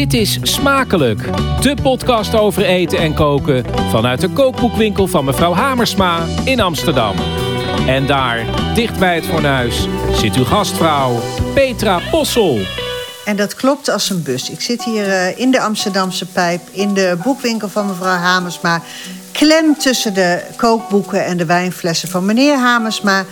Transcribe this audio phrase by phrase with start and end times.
[0.00, 1.20] Dit is Smakelijk,
[1.60, 7.14] de podcast over eten en koken vanuit de kookboekwinkel van mevrouw Hamersma in Amsterdam.
[7.86, 8.44] En daar,
[8.74, 11.20] dicht bij het fornuis, zit uw gastvrouw
[11.54, 12.58] Petra Possel.
[13.24, 14.50] En dat klopt als een bus.
[14.50, 18.82] Ik zit hier eh, in de Amsterdamse pijp, in de boekwinkel van mevrouw Hamersma.
[19.32, 23.24] Klem tussen de kookboeken en de wijnflessen van meneer Hamersma.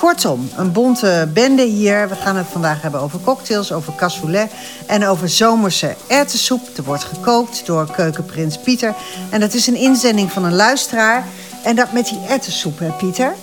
[0.00, 2.08] Kortom, een bonte bende hier.
[2.08, 4.50] We gaan het vandaag hebben over cocktails, over cassoulet
[4.86, 6.60] en over zomerse erwtensoep.
[6.76, 8.94] Er wordt gekookt door keukenprins Pieter.
[9.30, 11.26] En dat is een inzending van een luisteraar.
[11.64, 13.34] En dat met die erwtensoep, hè Pieter?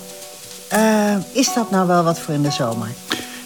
[0.68, 2.88] Eh, is dat nou wel wat voor in de zomer?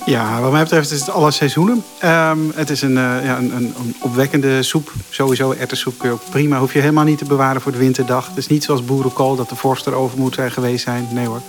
[0.06, 1.84] Ja, wat mij betreft is het alle seizoenen.
[1.98, 4.92] Ehm, het is een, eh, ja, een, een, opwekkende soep.
[5.11, 6.59] Sowieso erwtensoep kun je ook prima.
[6.59, 8.29] Hoef je helemaal niet te bewaren voor de winterdag.
[8.29, 11.09] Het is niet zoals boerenkool dat de vorst erover moet zijn geweest zijn.
[11.11, 11.41] Nee hoor,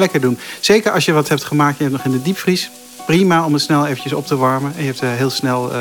[0.00, 0.38] lekker doen.
[0.60, 2.70] Zeker als je wat hebt gemaakt, je hebt nog in de diepvries.
[3.06, 4.72] Prima om het snel eventjes op te warmen.
[4.76, 5.80] En je hebt eh, heel snel eh,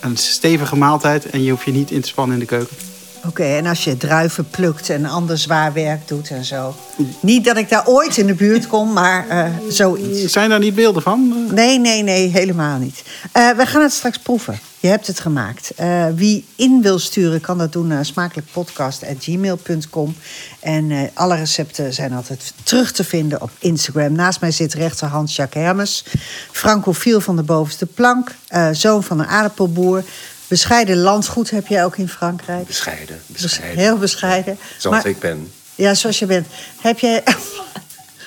[0.00, 1.30] een stevige maaltijd.
[1.30, 2.76] En je hoeft je niet in te spannen in de keuken.
[3.26, 6.74] Oké, en als je druiven plukt en ander zwaar werk doet en zo.
[7.20, 10.32] Niet dat ik daar ooit in de buurt kom, maar eh, zoiets.
[10.32, 11.46] Zijn daar niet beelden van?
[11.50, 13.02] Nee, nee, nee, helemaal niet.
[13.32, 14.58] Eh, we gaan het straks proeven.
[14.80, 15.72] Je hebt het gemaakt.
[15.76, 20.16] Eh, wie in wil sturen, kan dat doen naar smakelijkpodcast.gmail.com.
[20.60, 24.12] En alle recepten zijn altijd terug te vinden op Instagram.
[24.12, 26.04] Naast mij zit rechterhand Jacques Hermes.
[26.52, 28.34] Francofiel van de bovenste plank.
[28.72, 30.04] zoon van een aardappelboer.
[30.48, 32.66] Bescheiden landgoed heb jij ook in Frankrijk.
[32.66, 33.78] Bescheiden, Bes- bescheiden.
[33.78, 34.58] Heel bescheiden.
[34.78, 35.52] Zoals Maar- ik ben.
[35.74, 36.46] Ja, zoals je bent.
[36.80, 37.22] Heb jij.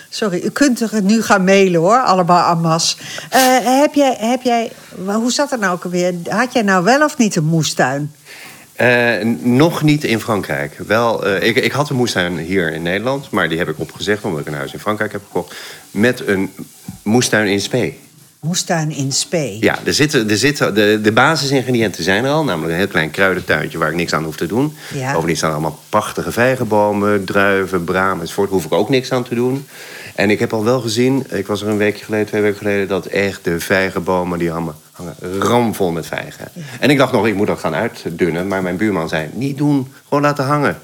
[0.09, 2.95] Sorry, u kunt er nu gaan mailen hoor, allemaal en masse.
[3.29, 4.71] Eh, heb jij, heb jij,
[5.05, 6.13] hoe zat het nou ook alweer?
[6.29, 8.11] Had jij nou wel of niet een moestuin?
[8.73, 10.77] Eh, nog niet in Frankrijk.
[10.87, 14.23] Wel, eh, ik, ik had een moestuin hier in Nederland, maar die heb ik opgezegd
[14.23, 15.55] omdat ik een huis in Frankrijk heb gekocht.
[15.91, 16.53] Met een
[17.03, 17.99] moestuin in Spee.
[18.47, 19.57] Moestuin in Spee.
[19.59, 22.43] Ja, er zitten, er zitten, de, de basisingrediënten zijn er al.
[22.43, 24.73] Namelijk een heel klein kruidentuintje waar ik niks aan hoef te doen.
[24.93, 25.11] Ja.
[25.11, 28.49] Bovendien staan allemaal prachtige vijgenbomen, druiven, bramen enzovoort.
[28.49, 29.67] Daar hoef ik ook niks aan te doen.
[30.15, 32.87] En ik heb al wel gezien, ik was er een weekje geleden, twee weken geleden...
[32.87, 36.47] dat echt de vijgenbomen, die hangen, hangen ramvol met vijgen.
[36.79, 38.47] En ik dacht nog, ik moet dat gaan uitdunnen.
[38.47, 40.77] Maar mijn buurman zei, niet doen, gewoon laten hangen.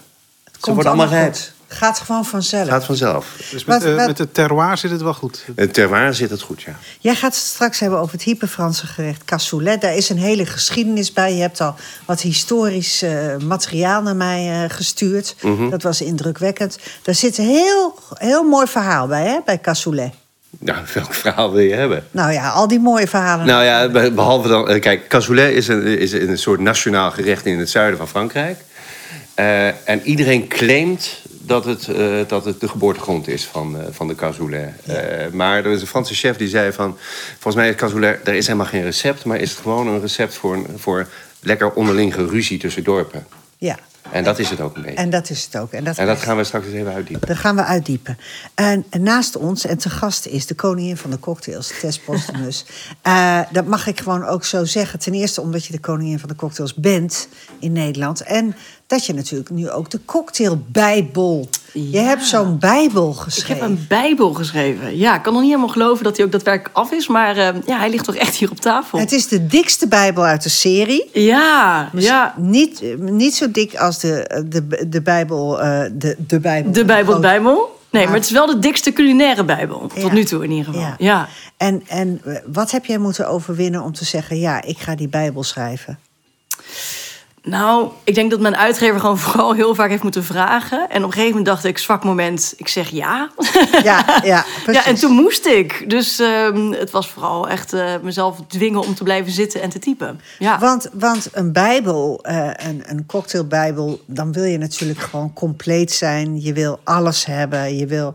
[0.44, 1.36] Ze Komt worden allemaal rijp.
[1.78, 2.68] Gaat gewoon vanzelf.
[2.68, 3.26] Gaat vanzelf.
[3.52, 5.46] Dus met, Wat- eh, wat- met het terroir zit het wel goed.
[5.56, 6.76] En terroir zit het goed, ja.
[7.00, 9.82] Jij gaat het straks hebben over het hyperfranse gerecht cassoulet.
[9.82, 11.34] Daar is een hele geschiedenis bij.
[11.36, 11.76] Je hebt al
[12.06, 15.36] wat historisch eh, materiaal naar mij eh, gestuurd.
[15.42, 15.70] Mhm.
[15.70, 16.78] Dat was indrukwekkend.
[17.02, 20.14] Daar zit een heel, heel mooi verhaal bij, hè, bij cassoulet.
[20.60, 22.08] Nou, welk verhaal wil je hebben?
[22.12, 23.46] Nou ja, al die mooie verhalen.
[23.46, 24.80] Nou ja, be- behalve dan...
[24.80, 28.58] Kijk, cassoulet is een, is een soort nationaal gerecht in het zuiden van Frankrijk.
[29.34, 31.10] Eh, en iedereen claimt
[31.46, 34.74] dat het, eh, dat het de geboortegrond is van, eh, van de cassoulet.
[34.86, 34.96] Eh,
[35.32, 36.98] maar er is een Franse chef die zei van...
[37.32, 39.26] Volgens mij is cassoulet, er is helemaal geen recept...
[39.26, 41.08] maar is het gewoon een recept voor, voor
[41.40, 43.28] lekker onderling geruzie tussen dorpen.
[43.58, 43.78] Ja,
[44.12, 44.98] En dat is het ook een beetje.
[44.98, 45.72] en dat is het ook.
[45.72, 47.28] En dat, En dat gaan we straks eens even uitdiepen.
[47.28, 48.18] Dat gaan we uitdiepen.
[48.56, 52.66] En naast ons en te gast is de koningin van de cocktails, Tess Postumus.
[53.52, 55.00] Dat mag ik gewoon ook zo zeggen.
[55.00, 57.28] Ten eerste omdat je de koningin van de cocktails bent
[57.60, 58.22] in Nederland.
[58.22, 58.56] En
[58.94, 61.50] dat je natuurlijk nu ook de cocktailbijbel...
[61.74, 63.56] Je hebt zo'n bijbel Ik geschreven.
[63.56, 64.98] heb een Bijbel geschreven.
[64.98, 67.08] Ja, ik kan nog niet helemaal geloven dat hij ook daadwerkelijk af is.
[67.08, 69.00] Maar eh, ja, hij ligt toch echt hier op tafel.
[69.00, 71.10] Het is de dikste bijbel uit de serie.
[71.14, 72.34] Ja, ja.
[72.38, 75.62] Niet, niet zo dik als de, de, de bijbel...
[75.62, 76.72] eh, de, de bijbel.
[76.72, 77.80] De Bijbel, Bijbel.
[77.92, 79.88] Nee, maar het is wel de dikste culinaire Bijbel.
[79.88, 80.12] Tot Ja.
[80.14, 80.82] nu toe in ieder geval.
[80.82, 80.96] Ja.
[80.98, 81.28] Ja.
[81.58, 84.40] En, en eh, wat heb jij moeten overwinnen om te zeggen...
[84.40, 86.00] ja, ik ga die bijbel schrijven?
[87.46, 90.90] Nou, ik denk dat mijn uitgever gewoon vooral heel vaak heeft moeten vragen.
[90.90, 93.30] En op een gegeven moment dacht ik, zwak moment, ik zeg ja.
[93.84, 94.84] Ja, ja, precies.
[94.84, 95.90] Ja, en toen moest ik.
[95.90, 99.80] Dus ehm, het was vooral echt eh, mezelf dwingen om te blijven zitten en te
[99.80, 100.20] typen.
[100.40, 100.60] Ja.
[100.60, 104.02] Want, want een bijbel, eh, een, een cocktailbijbel...
[104.06, 106.42] dan wil je natuurlijk gewoon compleet zijn.
[106.42, 107.78] Je wil alles hebben.
[107.78, 108.14] Je wil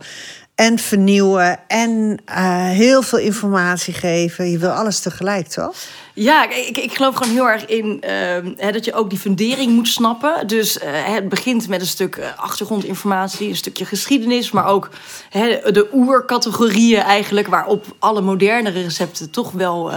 [0.59, 4.51] en vernieuwen en eh, heel veel informatie geven.
[4.51, 5.75] Je wil alles tegelijk, toch?
[6.19, 9.73] Ja, ik, ik geloof gewoon heel erg in ehm, hè, dat je ook die fundering
[9.73, 10.47] moet snappen.
[10.47, 14.89] Dus eh, het begint met een stuk eh, achtergrondinformatie, een stukje geschiedenis, maar ook
[15.31, 19.91] hè, de oercategorieën eigenlijk, waarop alle modernere recepten toch wel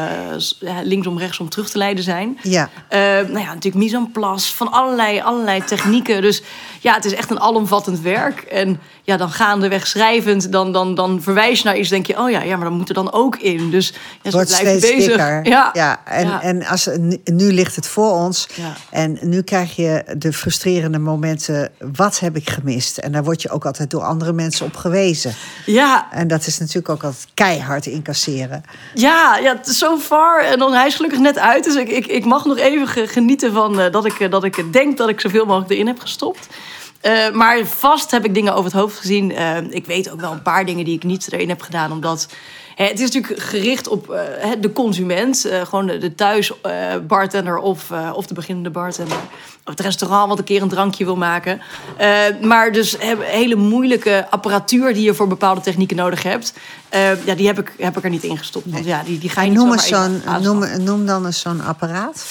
[0.59, 2.39] ja, linksom rechtsom terug te leiden zijn.
[2.41, 2.69] Ja.
[2.87, 6.21] Eh, nou ja, natuurlijk mise en place, van allerlei, allerlei technieken.
[6.21, 6.41] Dus
[6.79, 8.41] ja, het is echt een alomvattend werk.
[8.41, 11.89] En ja, dan gaandeweg schrijvend dan, dan, dan verwijs je naar iets.
[11.89, 13.69] denk je, oh ja, ja, maar dan moet er dan ook in.
[13.69, 15.07] Dus ja, zo wordt blijf je bezig.
[15.07, 15.45] dikker.
[15.45, 15.69] Ja.
[15.73, 16.41] Ja, en, Ja.
[16.41, 16.89] en als,
[17.23, 18.47] nu, ligt het voor ons.
[18.55, 18.73] Ja.
[18.89, 21.69] En nu krijg je de frustrerende momenten.
[21.93, 22.97] Wat heb ik gemist?
[22.97, 25.33] En daar word je ook altijd door andere mensen op gewezen.
[25.65, 28.63] ja, En dat is natuurlijk ook altijd keihard incasseren.
[28.93, 30.43] Ja, ja, so far.
[30.43, 31.63] En dan, hij is gelukkig net uit.
[31.63, 34.43] Dus ik, ik, ik mag nog even ge- genieten van eh, dat, ik, eh, dat
[34.43, 36.47] ik denk dat ik zoveel mogelijk erin heb gestopt.
[37.01, 39.31] Eh, maar vast heb ik dingen over het hoofd gezien.
[39.73, 41.91] Ik weet ook wel een paar dingen die ik niet erin heb gedaan.
[41.91, 42.27] Omdat
[42.87, 45.45] het is natuurlijk gericht op eh, de consument.
[45.45, 46.95] eh, gewoon de, de thuis eh,
[47.61, 49.17] of, of de beginnende bartender.
[49.65, 51.61] Of het restaurant wat een keer een drankje wil maken.
[52.41, 56.53] Maar dus hele moeilijke apparatuur die je voor bepaalde technieken nodig hebt.
[56.91, 58.65] Eh, ja, die heb ik, heb ik er niet in gestopt.
[58.71, 60.41] Want ja, die, die ga je niet Noem, aanschaffen.
[60.41, 62.25] noem, noem dan eens zo'n apparaat.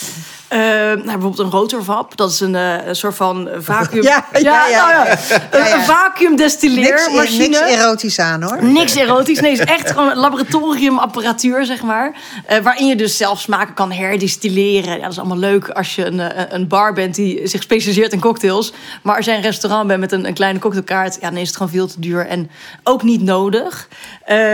[0.51, 2.17] Eh, nou, bijvoorbeeld een rotorvap.
[2.17, 4.03] Dat is een, eh, een soort van vacuüm...
[4.13, 4.87] Ja, ja, ja.
[4.87, 5.19] nou ja.
[5.51, 7.49] Een, vacuümdestilleermachine.
[7.49, 8.65] Niks, niks erotisch aan hoor.
[8.65, 9.41] Niks erotisch.
[9.41, 12.13] Nee, het is echt gewoon een laboratoriumapparatuur, zeg maar.
[12.47, 14.97] Eh, waarin je dus zelf smaken kan herdistilleren.
[14.97, 18.21] Ja, dat is allemaal leuk als je een, een bar bent die zich specialiseert in
[18.21, 18.73] cocktails.
[19.03, 21.19] Maar als jij een restaurant bent met een, een kleine cocktailkaart...
[21.21, 22.51] Ja, dan is het gewoon veel te duur en
[22.83, 23.89] ook niet nodig.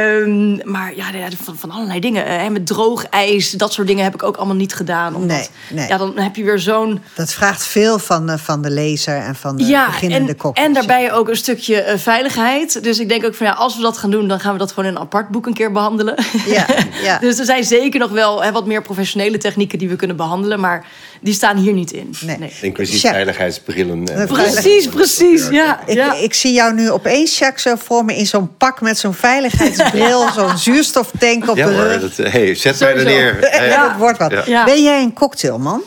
[0.00, 1.04] Ehm, maar ja,
[1.44, 2.26] van, van allerlei dingen.
[2.26, 5.14] Eh, hè, met droog ijs, dat soort dingen heb ik ook allemaal niet gedaan.
[5.14, 5.88] Omdat, Nee, nee.
[5.88, 7.00] Ja, dan heb je weer zo'n...
[7.14, 10.68] Dat vraagt veel van, de- van de lezer en van de Ja, beginnende en, cocktails.
[10.68, 12.82] en daarbij ook een stukje eh, veiligheid.
[12.82, 14.72] Dus ik denk ook van ja, als we dat gaan doen, dan gaan we dat
[14.72, 16.14] gewoon in een apart boek een keer behandelen.
[16.46, 16.66] Ja,
[17.02, 17.18] ja.
[17.18, 20.60] dus er zijn zeker nog wel hè, wat meer professionele technieken die we kunnen behandelen,
[20.60, 20.86] maar
[21.20, 22.14] die staan hier niet in.
[22.20, 22.52] Nee.
[22.60, 23.12] Inclusief Sjaak.
[23.12, 24.04] veiligheidsbrillen.
[24.06, 25.48] en- Precies, precies.
[25.48, 26.14] Ja, Ik, ja.
[26.14, 29.85] ik zie jou nu opeens, Jacques, zo voor me in zo'n pak met zo'n veiligheidsbril,
[30.34, 32.14] zo'n zuurstoftank op Ja de hoor, rug.
[32.14, 33.54] dat, hey, zet mij er neer.
[33.68, 34.46] Ja, dat wordt wat.
[34.46, 34.64] Ja.
[34.64, 35.82] Ben jij een cocktailman?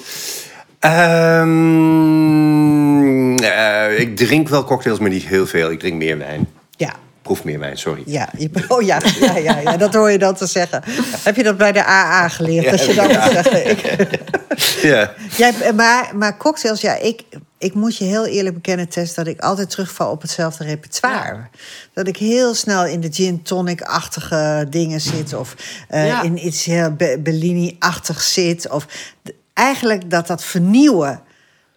[0.80, 1.50] Ehm,
[3.38, 5.72] eh, ik drink wel cocktails, maar niet heel veel.
[5.72, 6.48] Ik drink meer wijn.
[6.76, 6.94] Ja.
[7.30, 8.04] Proef meer wijn, sorry.
[8.06, 10.84] Ja, je- oh ja, ja, ja, ja, dat hoor je dan te zeggen.
[11.24, 12.70] Heb je dat bij de AA geleerd?
[12.70, 13.70] dat je dan moet zeggen.
[13.70, 14.20] Ik,
[14.92, 15.14] Ja.
[15.38, 17.24] jij, maar, maar cocktails, ja, ik,
[17.58, 21.48] ik moet je heel eerlijk bekennen, Tess, dat ik altijd terugval op hetzelfde repertoire.
[21.94, 25.34] Dat ik heel snel in de gin tonic-achtige dingen zit.
[25.34, 25.56] Of
[25.90, 26.22] eh, Ja.
[26.24, 28.70] in iets heel Be- Bellini-achtig zit.
[28.70, 28.86] Of
[29.54, 31.22] eigenlijk dat dat vernieuwen.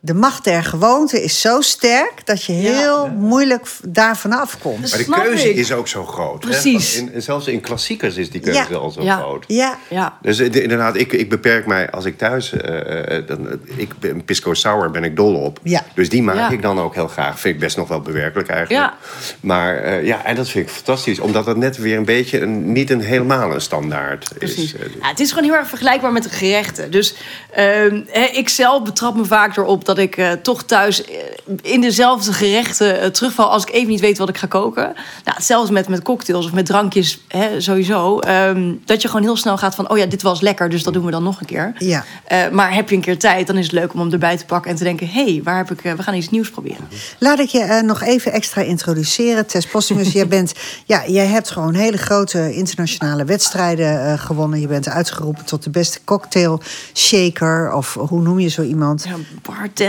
[0.05, 5.07] De macht der gewoonte is zo sterk dat je heel moeilijk v- daar vanaf komt.
[5.09, 5.57] Maar de keuze ik.
[5.57, 6.43] is ook zo groot.
[6.45, 6.51] hè?
[6.51, 6.99] Precies.
[6.99, 8.77] Want In, zelfs in klassiekers is die keuze Ja.
[8.77, 9.17] al zo Ja.
[9.17, 9.45] groot.
[9.47, 10.19] Ja, ja.
[10.23, 12.53] Dus eh, de- inderdaad, ik, ik beperk mij als ik thuis...
[12.53, 15.59] eh, eh, dan, ik ben, pisco sour ben ik dol op.
[15.63, 15.83] Ja.
[15.95, 16.51] Dus die maak Ja.
[16.51, 17.41] ik dan ook heel graag.
[17.41, 18.85] Vind ik best nog wel bewerkelijk eigenlijk.
[18.87, 18.97] Ja.
[19.41, 21.19] Maar eh, ja, en dat vind ik fantastisch.
[21.19, 22.41] Omdat het net weer een beetje...
[22.41, 24.75] Een, niet een helemaal een standaard Precies.
[24.75, 24.81] is.
[24.81, 26.91] eh, Ja, het is gewoon heel erg vergelijkbaar met de gerechten.
[26.91, 27.15] Dus
[27.53, 31.15] ehm, hè, ik zelf betrap me vaak erop dat ik eh, toch thuis eh,
[31.63, 34.83] in dezelfde gerechten eh, terugval als ik even niet weet wat ik ga koken.
[35.25, 38.19] Nou, hetzelfde met, met cocktails of met drankjes hè, sowieso.
[38.19, 40.93] Ehm, dat je gewoon heel snel gaat van, oh ja, dit was lekker, dus dat
[40.93, 41.75] doen we dan nog een keer.
[41.79, 42.05] Ja.
[42.53, 44.71] Maar heb je een keer tijd, dan is het leuk om hem erbij te pakken
[44.71, 46.89] en te denken, hé, hey, waar heb ik, we gaan iets nieuws proberen.
[47.19, 49.47] Laat ik je nog even extra introduceren.
[49.47, 50.53] Tess Postumus, jij, bent,
[50.87, 54.61] ja, jij hebt gewoon hele grote internationale wedstrijden gewonnen.
[54.61, 56.61] Je bent uitgeroepen tot de beste cocktail
[56.95, 57.73] shaker.
[57.73, 59.05] Of hoe noem je zo iemand?
[59.05, 59.17] Ja,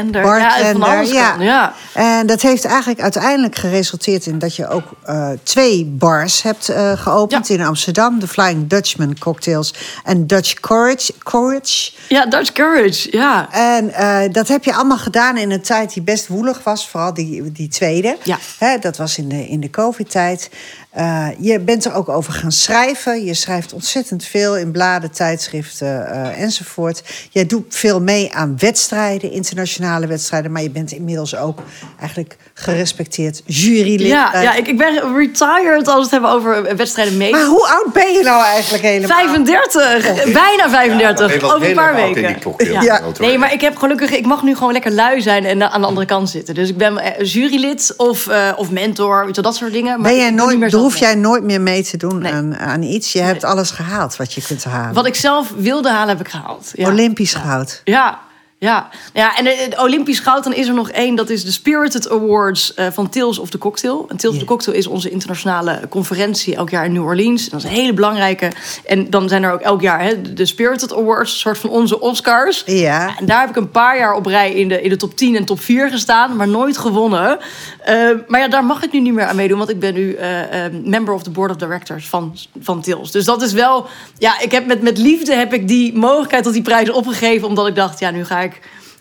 [0.01, 1.73] bartender, Bartender, ja, ja.
[1.93, 6.91] En dat heeft eigenlijk uiteindelijk geresulteerd in dat je ook eh, twee bars hebt eh,
[6.91, 7.55] geopend Ja.
[7.55, 8.19] in Amsterdam.
[8.19, 9.73] De Flying Dutchman Cocktails
[10.03, 11.13] en Dutch Courage.
[11.23, 11.91] Courage.
[12.09, 13.51] Ja, Dutch Courage, ja.
[13.51, 16.89] En eh, dat heb je allemaal gedaan in een tijd die best woelig was.
[16.89, 18.17] Vooral die, die tweede.
[18.23, 18.37] Ja.
[18.57, 20.49] Hè, dat was in de, in de COVID-tijd.
[20.93, 23.25] Eh, je bent er ook over gaan schrijven.
[23.25, 27.03] Je schrijft ontzettend veel in bladen, tijdschriften eh, enzovoort.
[27.29, 30.51] Jij doet veel mee aan wedstrijden, internationale wedstrijden.
[30.51, 31.59] Maar je bent inmiddels ook
[31.99, 34.07] eigenlijk gerespecteerd jurylid.
[34.07, 37.31] Ja, ja ik, ik ben retired als we het hebben over wedstrijden mee.
[37.31, 39.17] Maar hoe oud ben je nou eigenlijk helemaal?
[39.17, 42.37] 35, bijna 35, ben je wel over een paar weken.
[42.83, 43.01] Ja.
[43.19, 45.87] Nee, maar ik heb gelukkig, ik mag nu gewoon lekker lui zijn en aan de
[45.87, 46.55] andere kant zitten.
[46.55, 50.01] Dus ik ben eh, jurylid of, eh, of mentor, je, dat soort dingen.
[50.01, 52.31] Maar Ben jij meer nooit, zelf hoef jij nooit meer mee te doen Nee.
[52.33, 53.13] aan, aan iets?
[53.13, 54.93] Je hebt alles gehaald wat je kunt halen.
[54.93, 56.71] Wat ik zelf wilde halen, heb ik gehaald.
[56.73, 56.87] Ja.
[56.89, 57.81] Olympisch goud.
[57.83, 58.19] Ja,
[58.63, 58.89] ja.
[59.13, 61.15] ja en het Olympisch goud, dan is er nog één.
[61.15, 64.05] Dat is de Spirited Awards eh, van Tales of the Cocktail.
[64.09, 67.49] En Tales of the Cocktail is onze internationale conferentie elk jaar in New Orleans.
[67.49, 68.51] Dat is een hele belangrijke.
[68.85, 71.99] En dan zijn er ook elk jaar hè, de Spirited Awards, een soort van onze
[71.99, 72.63] Oscars.
[72.65, 73.17] Ja.
[73.19, 75.35] En daar heb ik een paar jaar op rij in de, in de top 10
[75.35, 77.39] en top 4 gestaan, maar nooit gewonnen.
[77.79, 80.13] Eh, maar ja, daar mag ik nu niet meer aan meedoen, want ik ben nu
[80.13, 83.11] eh, eh, member of the board of directors van, van Tils.
[83.11, 86.53] Dus dat is wel, ja, ik heb met, met liefde heb ik die mogelijkheid tot
[86.53, 88.52] die prijs opgegeven, omdat ik dacht, ja, nu ga ik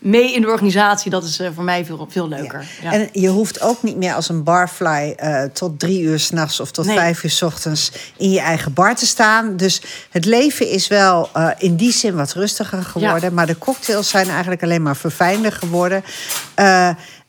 [0.02, 2.66] mee in de organisatie, dat is eh, voor mij veel, veel leuker.
[2.82, 2.92] Ja.
[2.92, 6.70] En je hoeft ook niet meer als een barfly eh, tot drie uur s'nachts of
[6.70, 6.96] tot Nee.
[6.96, 9.56] vijf uur s ochtends in je eigen bar te staan.
[9.56, 13.28] Dus het leven is wel eh, in die zin wat rustiger geworden.
[13.28, 13.34] Ja.
[13.34, 16.04] Maar de cocktails zijn eigenlijk alleen maar verfijnder geworden.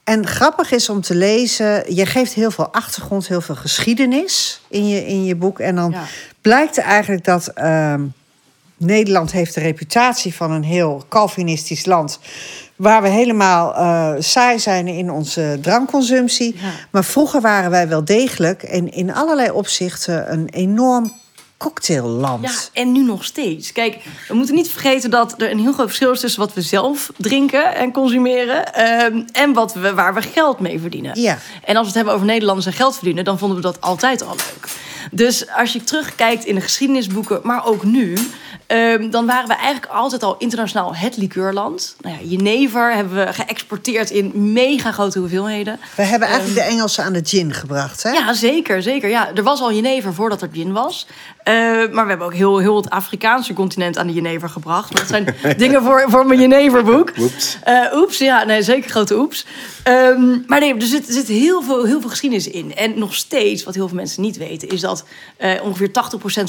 [0.04, 4.88] En grappig is om te lezen, je geeft heel veel achtergrond, heel veel geschiedenis in
[4.88, 5.60] je, in je boek.
[5.60, 5.96] En dan
[6.42, 8.02] blijkt eigenlijk dat ehm,
[8.78, 12.20] Nederland heeft de reputatie van een heel Calvinistisch land.
[12.76, 16.56] Waar we helemaal eh, saai zijn in onze drankconsumptie.
[16.56, 16.72] Ja.
[16.92, 21.12] Maar vroeger waren wij wel degelijk en in allerlei opzichten een enorm
[21.64, 22.44] cocktailland.
[22.44, 23.72] Ja, en nu nog steeds.
[23.72, 26.62] Kijk, we moeten niet vergeten dat er een heel groot verschil is tussen wat we
[26.62, 31.22] zelf drinken en consumeren ehm, en wat we, waar we geld mee verdienen.
[31.22, 31.38] Ja.
[31.64, 34.24] En als we het hebben over Nederlanders en geld verdienen, dan vonden we dat altijd
[34.24, 34.68] al leuk.
[35.12, 38.18] Dus als je terugkijkt in de geschiedenisboeken, maar ook nu,
[38.68, 41.96] ehm, dan waren we eigenlijk altijd al internationaal het liqueurland.
[42.02, 45.80] Nou ja, Jenever hebben we geëxporteerd in mega grote hoeveelheden.
[45.96, 48.04] We hebben eigenlijk de Engelsen aan de gin gebracht.
[48.04, 48.12] Hè?
[48.12, 49.10] Ja, zeker, zeker.
[49.10, 51.08] Ja, er was al jenever voordat er gin was.
[51.44, 51.54] Eh,
[51.92, 54.96] maar we hebben ook heel, heel het Afrikaanse continent aan de jenever gebracht.
[54.96, 57.12] Dat zijn dingen voor, voor mijn jeneverboek.
[57.20, 57.58] Oeps.
[57.64, 59.46] Eh, oeps, ja, nee, zeker grote oeps.
[59.84, 62.76] Ehm, maar nee, er zit, er zit heel, veel, heel veel geschiedenis in.
[62.76, 65.06] En nog steeds, wat heel veel mensen niet weten, is dat
[65.38, 65.92] eh, ongeveer 80%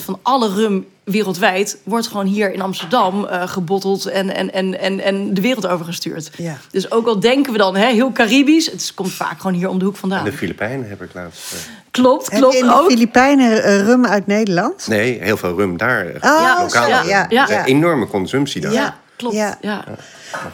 [0.05, 5.01] van alle rum wereldwijd wordt gewoon hier in Amsterdam eh, gebotteld en, en, en, en,
[5.01, 6.31] en de wereld overgestuurd.
[6.37, 6.57] Ja.
[6.71, 9.79] Dus ook al denken we dan hè, heel Caribisch, het komt vaak gewoon hier om
[9.79, 10.19] de hoek vandaan.
[10.19, 11.53] En de Filipijnen heb ik laatst.
[11.53, 11.59] eh,
[11.91, 12.91] Klopt, Heb klopt je in de ook.
[12.91, 14.87] Filipijnen eh, rum uit Nederland?
[14.89, 16.07] nee, heel veel rum daar.
[16.21, 16.89] Oh, lokaal.
[16.89, 17.59] ja, ja, ja.
[17.59, 18.73] Een enorme consumptie daar.
[18.73, 19.35] Ja, klopt.
[19.37, 19.85] Ja.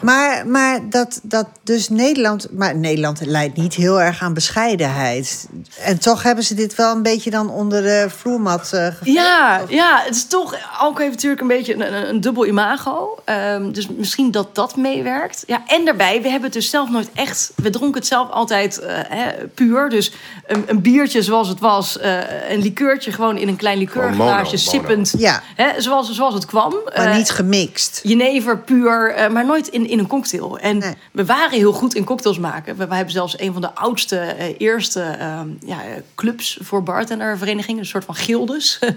[0.01, 2.47] Maar, maar dat, dat dus Nederland...
[2.51, 5.47] Maar Nederland leidt niet heel erg aan bescheidenheid.
[5.83, 10.01] En toch hebben ze dit wel een beetje dan onder de vloermat uh, Ja, ja,
[10.05, 10.55] het is toch...
[10.77, 13.19] Alcohol heeft natuurlijk een beetje een, een, een dubbel imago.
[13.25, 15.43] Ehm, dus misschien dat dat meewerkt.
[15.47, 17.51] Ja, en daarbij, we hebben het dus zelf nooit echt...
[17.55, 19.89] We dronken het zelf altijd eh, hè, puur.
[19.89, 20.11] Dus
[20.47, 21.97] een, een biertje zoals het was.
[21.97, 24.57] eh, een likeurtje gewoon in een klein likeurglaasje.
[24.57, 25.13] Sippend.
[25.17, 25.41] Ja.
[25.55, 26.75] Hè, zoals, zoals het kwam.
[26.95, 27.99] Maar niet gemixt.
[28.03, 30.59] Jenever puur, eh, maar nooit in, in een cocktail.
[30.59, 30.93] En Nee.
[31.11, 32.77] we waren heel goed in cocktails maken.
[32.77, 35.77] We, we hebben zelfs een van de oudste, eh, eerste ehm, ja,
[36.15, 37.79] clubs voor bartenderverenigingen.
[37.79, 38.79] Een soort van gildes.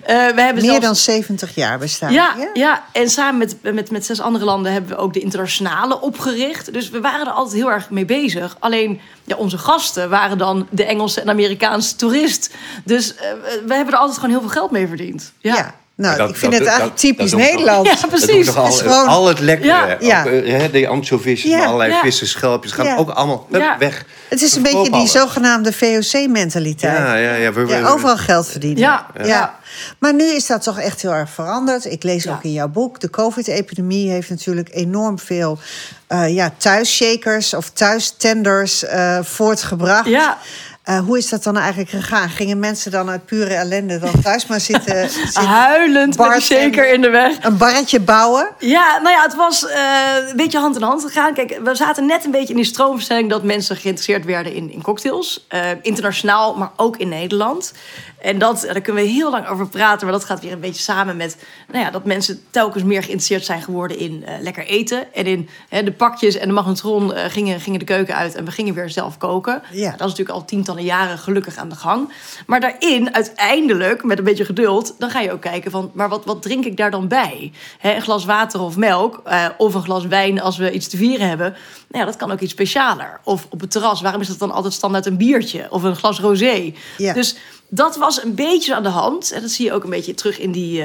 [0.00, 2.12] Eh, we hebben Meer zelfs, dan 70 jaar bestaan.
[2.12, 6.00] ja, ja, en samen met, met, met zes andere landen hebben we ook de internationale
[6.00, 6.72] opgericht.
[6.72, 8.56] Dus we waren er altijd heel erg mee bezig.
[8.58, 12.54] Alleen ja, onze gasten waren dan de Engelse en Amerikaanse toerist.
[12.84, 13.30] Dus eh,
[13.66, 15.32] we hebben er altijd gewoon heel veel geld mee verdiend.
[15.38, 15.54] Ja.
[15.56, 17.86] Ja, Nou, dat- ik vind dat- het eigenlijk dat- typisch dat doen we Nederland.
[17.86, 18.46] Ja, precies.
[18.46, 19.68] toch al, gewoon- al het lekkere.
[19.68, 19.96] Ja.
[20.00, 20.20] Ja.
[20.20, 21.58] Ook, eh, hè, de anchovisjes, Ja.
[21.60, 22.00] en allerlei Ja.
[22.00, 22.72] vissen, schelpjes.
[22.72, 22.96] gaan Ja.
[22.96, 23.78] ook allemaal Ja.
[23.78, 24.04] weg.
[24.28, 25.12] Het is een beetje die alles.
[25.12, 26.96] zogenaamde VOC-mentaliteit.
[26.98, 27.52] Ja, ja, ja.
[27.52, 28.78] We, we- Ja, overal geld verdienen.
[28.78, 29.58] Ja, ja.
[29.98, 31.84] Maar nu is dat toch echt heel erg veranderd.
[31.84, 32.32] Ik lees Ja.
[32.32, 33.00] ook in jouw boek.
[33.00, 35.58] De COVID-epidemie heeft natuurlijk enorm veel
[36.06, 40.08] eh ja, thuisshakers of thuistenders eh voortgebracht.
[40.08, 40.38] Ja.
[40.82, 42.28] Eh, hoe is dat dan eigenlijk gegaan?
[42.28, 46.42] Gingen mensen dan uit pure ellende dan thuis maar zitten, zitten Huilend met bartender.
[46.62, 47.36] shaker in de weg.
[47.40, 48.48] een barretje bouwen?
[48.58, 49.80] Ja, nou ja, het was eh,
[50.30, 51.34] een beetje hand in hand gegaan.
[51.34, 54.82] Kijk, we zaten net een beetje in die stroomverstelling dat mensen geïnteresseerd werden in, in
[54.82, 55.44] cocktails.
[55.48, 57.72] Eh, internationaal, maar ook in Nederland.
[58.22, 60.82] En dat, daar kunnen we heel lang over praten, maar dat gaat weer een beetje
[60.82, 61.36] samen met
[61.72, 65.14] nou ja, dat mensen telkens meer geïnteresseerd zijn geworden in eh, lekker eten.
[65.14, 68.44] En in hè, de pakjes en de magnetron eh, gingen, gingen de keuken uit en
[68.44, 69.62] we gingen weer zelf koken.
[69.72, 69.90] Ja.
[69.90, 72.12] Dat is natuurlijk al tientallen jaren gelukkig aan de gang.
[72.46, 76.24] Maar daarin, uiteindelijk, met een beetje geduld, dan ga je ook kijken van, maar wat,
[76.24, 77.52] wat drink ik daar dan bij?
[77.78, 80.96] Hè, een glas water of melk, eh, of een glas wijn als we iets te
[80.96, 81.54] vieren hebben.
[81.88, 83.20] Nou ja, dat kan ook iets specialer.
[83.24, 85.66] Of op het terras, waarom is dat dan altijd standaard een biertje?
[85.70, 86.72] Of een glas rosé?
[86.96, 87.12] Ja.
[87.12, 87.36] Dus
[87.70, 89.32] dat was een beetje aan de hand.
[89.32, 90.82] En dat zie je ook een beetje terug in die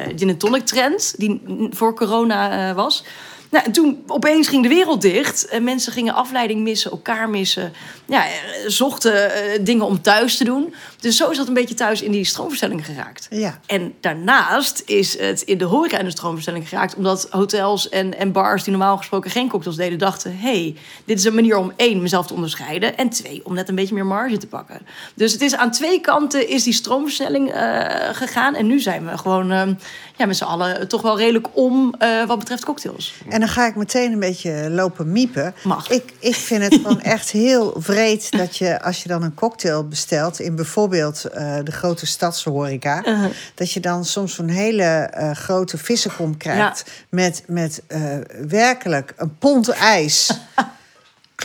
[0.63, 3.03] trend die voor corona eh, was.
[3.49, 5.47] Nou, en toen opeens ging de wereld dicht.
[5.47, 7.73] En mensen gingen afleiding missen, elkaar missen.
[8.05, 8.31] Ja, eh,
[8.67, 10.73] zochten eh, dingen om thuis te doen.
[10.99, 13.27] Dus zo is dat een beetje thuis in die stroomverstelling geraakt.
[13.29, 13.59] Ja.
[13.65, 16.95] En daarnaast is het in de horeca in de stroomverstelling geraakt...
[16.95, 19.99] omdat hotels en, en bars die normaal gesproken geen cocktails deden...
[19.99, 20.75] dachten, hey,
[21.05, 22.97] dit is een manier om één, mezelf te onderscheiden...
[22.97, 24.81] en twee, om net een beetje meer marge te pakken.
[25.15, 28.55] Dus het is aan twee kanten is die stroomverstelling eh, gegaan...
[28.55, 29.77] en nu zijn we gewoon
[30.17, 31.95] ja, met z'n allen toch wel redelijk om
[32.27, 33.13] wat betreft cocktails.
[33.29, 35.55] En dan ga ik meteen een beetje lopen miepen.
[35.63, 35.89] Mag.
[35.89, 39.87] Ik, ik vind het gewoon echt heel vreed dat je, als je dan een cocktail
[39.87, 40.39] bestelt...
[40.39, 43.05] in bijvoorbeeld eh, de grote stadshoreca...
[43.05, 43.31] Uh-huh.
[43.55, 46.83] dat je dan soms zo'n hele eh, grote vissenkom krijgt...
[47.09, 48.01] met, met eh,
[48.47, 50.31] werkelijk een pond ijs...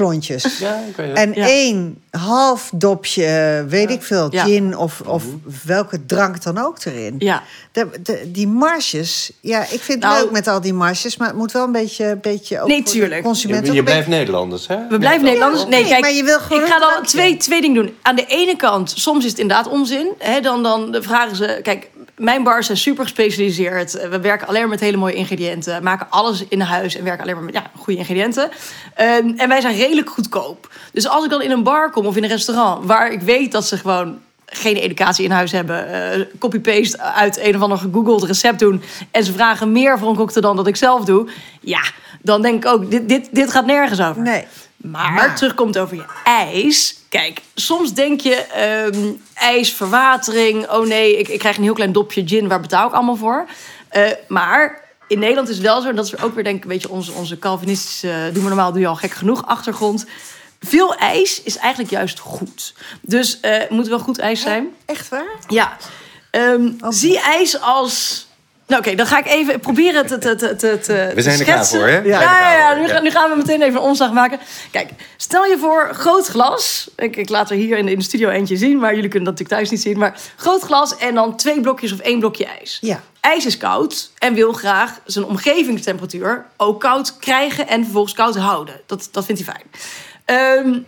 [0.01, 0.59] klontjes.
[0.59, 1.17] Ja, ik weet het.
[1.17, 1.47] En Ja.
[1.49, 4.45] één half dopje, weet ik veel, Ja.
[4.45, 5.35] gin of, of Mhm.
[5.67, 7.15] welke drank dan ook erin.
[7.19, 7.43] Ja.
[7.73, 11.29] De, de, die marges, ja, ik vind het Nou- leuk met al die marges, maar
[11.29, 13.23] het moet wel een beetje, beetje ook Nee, voor de tuurlijk.
[13.23, 13.67] consument.
[13.73, 14.77] Je, blijft Nederlanders, hè?
[14.89, 15.67] We blijven Nederlanders.
[15.67, 17.95] Nee, kijk, maar je wil gewoon ik ga dan twee, twee dingen doen.
[18.03, 20.09] Aan de ene kant, soms is het inderdaad onzin.
[20.19, 21.61] Hè, dan, dan vragen ze...
[21.63, 23.93] Kijk, mijn bars zijn super gespecialiseerd.
[23.93, 25.83] We werken alleen maar met hele mooie ingrediënten.
[25.83, 28.51] Maken alles in huis en werken alleen maar met ja, goede ingrediënten.
[28.95, 30.71] Ehm, en wij zijn redelijk goedkoop.
[30.93, 32.87] Dus als ik dan in een bar kom of in een restaurant...
[32.87, 35.89] waar ik weet dat ze gewoon geen educatie in huis hebben...
[36.13, 38.83] eh, copy-paste uit een of ander gegoogeld recept doen...
[39.11, 41.29] en ze vragen meer voor een cocktail dan dat ik zelf doe...
[41.61, 41.83] ja,
[42.23, 44.23] dan denk ik ook, dit, dit, dit gaat nergens over.
[44.23, 44.45] Nee.
[44.77, 47.00] Maar, Maar- terugkomt over je ijs.
[47.11, 50.69] Kijk, soms denk je ehm, ijs, verwatering.
[50.69, 52.49] Oh nee, ik, ik krijg een heel klein dopje gin.
[52.49, 53.49] Waar betaal ik allemaal voor?
[53.89, 55.89] Eh, maar in Nederland is het wel zo.
[55.89, 58.31] En dat is ook weer denk ik een beetje onze, onze Calvinistische...
[58.33, 60.07] Doe maar normaal, doe je al gek genoeg achtergrond.
[60.61, 62.75] Veel ijs is eigenlijk juist goed.
[63.01, 64.69] Dus eh, het moet wel goed ijs zijn.
[64.85, 65.39] Echt waar?
[65.49, 65.77] Ja.
[66.31, 66.73] Ehm.
[66.89, 68.29] Zie ijs als...
[68.71, 71.45] Nou oké, dan ga ik even proberen te, te, te, te, te We zijn er
[71.45, 71.99] klaar voor, hè?
[71.99, 72.89] Ja, ja, ja, nu, ja.
[72.89, 74.39] gaan- nu gaan we meteen even een omslag maken.
[74.71, 76.91] Kijk, stel je voor, groot glas.
[76.97, 79.25] Ik, ik laat er hier in de, in de studio eentje zien, maar jullie kunnen
[79.35, 79.99] dat natuurlijk thuis niet zien.
[79.99, 82.79] Maar groot glas en dan twee blokjes of één blokje ijs.
[82.81, 83.01] Ja.
[83.21, 88.81] IJs is koud en wil graag zijn omgevingstemperatuur ook koud krijgen en vervolgens koud houden.
[88.87, 89.71] Dat, dat vindt hij fijn.
[90.25, 90.79] Ehm,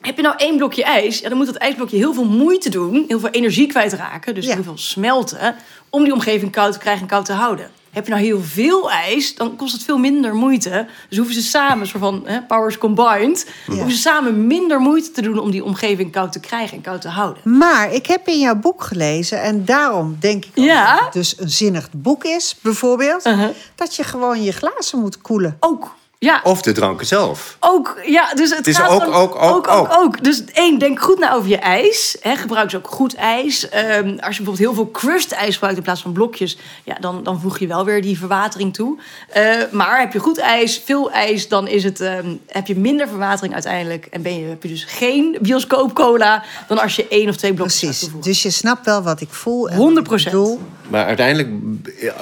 [0.00, 3.04] heb je nou één blokje ijs, ja, dan moet dat ijsblokje heel veel moeite doen,
[3.08, 4.54] heel veel energie kwijtraken, dus Ja.
[4.54, 5.54] heel veel smelten,
[5.94, 7.70] om die omgeving koud te krijgen en koud te houden.
[7.90, 10.86] Heb je nou heel veel ijs, dan kost het veel minder moeite.
[11.08, 15.22] Dus hoeven ze samen, soort van hè, powers combined, hoeven ze samen minder moeite te
[15.22, 17.42] doen om die omgeving koud te krijgen en koud te houden.
[17.58, 20.94] Maar ik heb in jouw boek gelezen, en daarom denk ik ook Ja?
[20.94, 23.48] dat het dus een zinnig boek is, bijvoorbeeld, Uh-huh.
[23.74, 25.56] dat je gewoon je glazen moet koelen.
[25.60, 25.94] Ook,
[26.24, 26.40] ja.
[26.42, 27.56] Of de dranken zelf.
[27.60, 29.96] Ook, ja, dus het gaat ook, gewoon- ook, ook, ook, ook.
[29.98, 30.24] ook.
[30.24, 32.16] Dus één, denk goed na over je ijs.
[32.20, 33.68] Hè, gebruik dus ook goed ijs.
[33.68, 36.56] Ehm, als je bijvoorbeeld heel veel crushed ijs gebruikt in plaats van blokjes...
[36.84, 38.98] Ja, dan, dan voeg je wel weer die verwatering toe.
[39.28, 41.48] Eh, maar heb je goed ijs, veel ijs...
[41.48, 44.06] dan is het, ehm, heb je minder verwatering uiteindelijk...
[44.06, 46.42] en ben je, heb je dus geen bioscoop cola...
[46.68, 48.08] dan als je één of twee blokjes Precies.
[48.20, 49.68] Dus je snapt wel wat ik voel.
[49.68, 49.80] en 100%.
[49.80, 50.60] wat ik bedoel.
[50.88, 51.48] Maar uiteindelijk,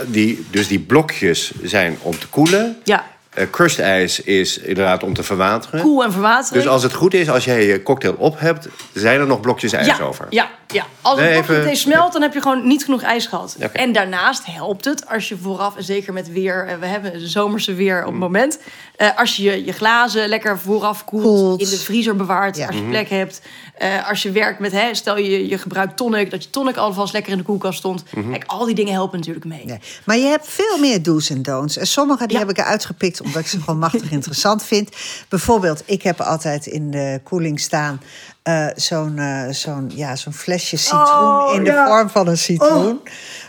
[0.06, 2.76] die, dus die blokjes zijn om te koelen.
[2.84, 5.80] Ja, Eh, crushed ijs is inderdaad om te verwateren.
[5.80, 6.62] koel en verwatering.
[6.62, 9.72] Dus als het goed is, als jij je cocktail op hebt, zijn er nog blokjes
[9.72, 10.26] ijs ja, over.
[10.30, 10.86] Ja, ja.
[11.00, 13.56] Als het Nee, even- meteen smelt, dan heb je gewoon niet genoeg ijs gehad.
[13.72, 17.28] En daarnaast helpt het als je vooraf, en zeker met weer, eh, we hebben de
[17.28, 18.18] zomerse weer op het Mm.
[18.18, 18.58] moment,
[18.96, 21.60] eh, als je je, glazen lekker vooraf koelt, Koelt.
[21.60, 22.66] in de vriezer bewaart, Ja.
[22.66, 22.84] als Mhm.
[22.84, 23.40] je plek hebt.
[23.78, 27.12] Eh, als je werkt met, hè, stel je, je gebruikt tonic, dat je tonic alvast
[27.12, 28.04] lekker in de koelkast stond.
[28.10, 28.30] Mhm.
[28.30, 29.64] Kijk, al die dingen helpen natuurlijk mee.
[29.64, 29.78] Nee.
[30.04, 31.76] Maar je hebt veel meer do's en don'ts.
[31.76, 32.38] En sommige die Ja.
[32.42, 34.88] heb ik eruit gepikt omdat ik ze gewoon machtig interessant vind.
[35.28, 38.00] Bijvoorbeeld, ik heb altijd in de koeling staan
[38.42, 41.86] eh, zo'n eh, zo'n ja, zo'n flesje citroen Oh, in de ja.
[41.86, 43.00] vorm van een citroen.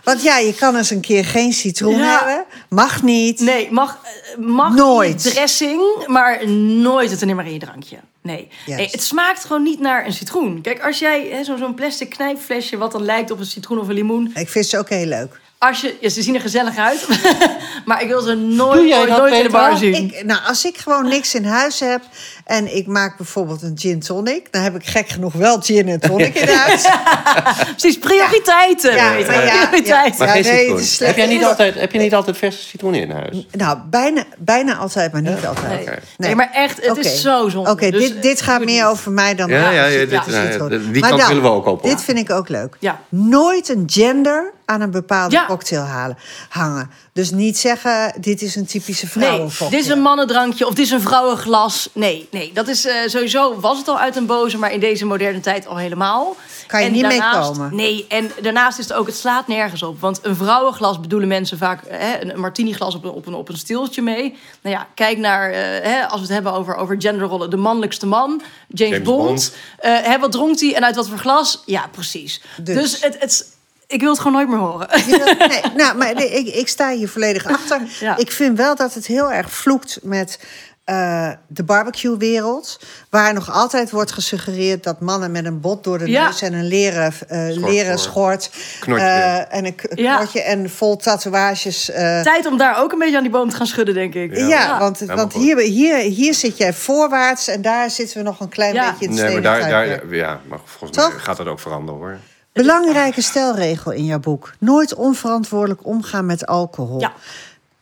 [0.03, 2.17] Want ja, je kan eens een keer geen citroen Ja.
[2.17, 2.45] hebben.
[2.69, 3.39] Mag niet.
[3.39, 3.97] Nee, mag,
[4.39, 5.23] mag Nooit.
[5.23, 7.97] niet dressing, maar nooit het er maar in je drankje.
[8.21, 8.47] Nee.
[8.65, 10.61] Het smaakt gewoon niet naar een citroen.
[10.61, 12.77] Kijk, als jij hè, zo- zo'n plastic knijpflesje...
[12.77, 14.31] wat dan lijkt op een citroen of een limoen...
[14.35, 15.41] Ik vind ze ook heel leuk.
[15.57, 17.07] Als je, ja, ze zien er gezellig uit,
[17.85, 19.93] maar ik wil ze nooit, nooit, in de bar zien.
[19.93, 22.01] Ik, nou, als ik gewoon niks in huis heb
[22.45, 25.99] en ik maak bijvoorbeeld een gin tonic, dan heb ik gek genoeg wel gin en
[25.99, 26.85] tonic in huis.
[27.77, 28.95] Precies, prioriteiten.
[28.95, 29.31] Ja, weet je.
[29.31, 30.25] maar ja, prioriteiten.
[30.25, 30.75] Maar Ja, geen nee, citroen.
[30.75, 31.15] het is slecht.
[31.15, 33.47] heb, jij niet altijd, heb je niet altijd verse citroen in huis?
[33.51, 35.85] Nou, bijna, bijna altijd, maar niet altijd.
[35.85, 35.95] Nee.
[36.17, 36.35] Nee.
[36.35, 36.99] maar echt, het Oké.
[36.99, 37.69] is zo zonde.
[37.69, 41.01] Oké, Dus, dit, dit gaat meer over mij dan Ja, over ja, dit- nou die
[41.01, 41.83] kant dan, willen we ook op.
[41.83, 42.75] Dit vind ik ook leuk.
[42.79, 42.99] Ja.
[43.09, 45.45] Nooit een gender aan een bepaalde Ja.
[45.45, 46.17] cocktail halen,
[46.49, 46.89] hangen.
[47.13, 49.69] Dus niet zeggen, dit is een typische Nee, vrouwencocktail.
[49.69, 51.89] dit is een mannendrankje of dit is een vrouwenglas.
[51.93, 55.05] Nee, nee, dat is eh, sowieso was het al uit een boze, maar in deze
[55.05, 56.35] moderne tijd al helemaal.
[56.67, 57.75] Kan je En niet daarnaast- meekomen.
[57.75, 59.99] Nee, en daarnaast is het ook, het slaat nergens op.
[59.99, 63.57] Want een vrouwenglas bedoelen mensen vaak hè, een martiniglas op een, op, een, op een
[63.57, 64.37] stieltje mee.
[64.61, 65.59] Nou ja, kijk naar, eh,
[65.91, 69.25] hè, als we het hebben over, over genderrollen, de mannelijkste man, James, James Bond.
[69.27, 69.53] Bond.
[69.77, 71.61] Eh, hè, wat dronk hij en uit wat voor glas?
[71.65, 72.41] Ja, precies.
[72.61, 72.75] Dus.
[72.75, 73.51] Dus, het, het,
[73.87, 74.87] ik wil het gewoon nooit meer horen.
[75.07, 77.81] Nee, nou, maar nee, ik, ik sta hier volledig achter.
[77.99, 78.17] Ja.
[78.17, 80.39] Ik vind wel dat het heel erg vloekt met
[80.83, 82.79] eh, de barbecue-wereld.
[83.09, 86.25] Waar nog altijd wordt gesuggereerd dat mannen met een bot door de Ja.
[86.25, 88.49] neus en een leren, eh, leren schort.
[88.87, 90.15] Eh, en een Ja.
[90.17, 91.89] knotje en vol tatoeages.
[91.89, 94.37] eh, Tijd om daar ook een beetje aan die boom te gaan schudden, denk ik.
[94.37, 98.49] ja, want, want hier, hier, hier zit jij voorwaarts en daar zitten we nog een
[98.49, 98.89] klein Ja.
[98.91, 101.23] beetje in het Nee, maar daar, daar, ja, maar volgens mij Toch?
[101.23, 102.17] gaat dat ook veranderen hoor.
[102.53, 104.53] Belangrijke stelregel in jouw boek.
[104.59, 106.99] Nooit onverantwoordelijk omgaan met alcohol.
[106.99, 107.13] Ja.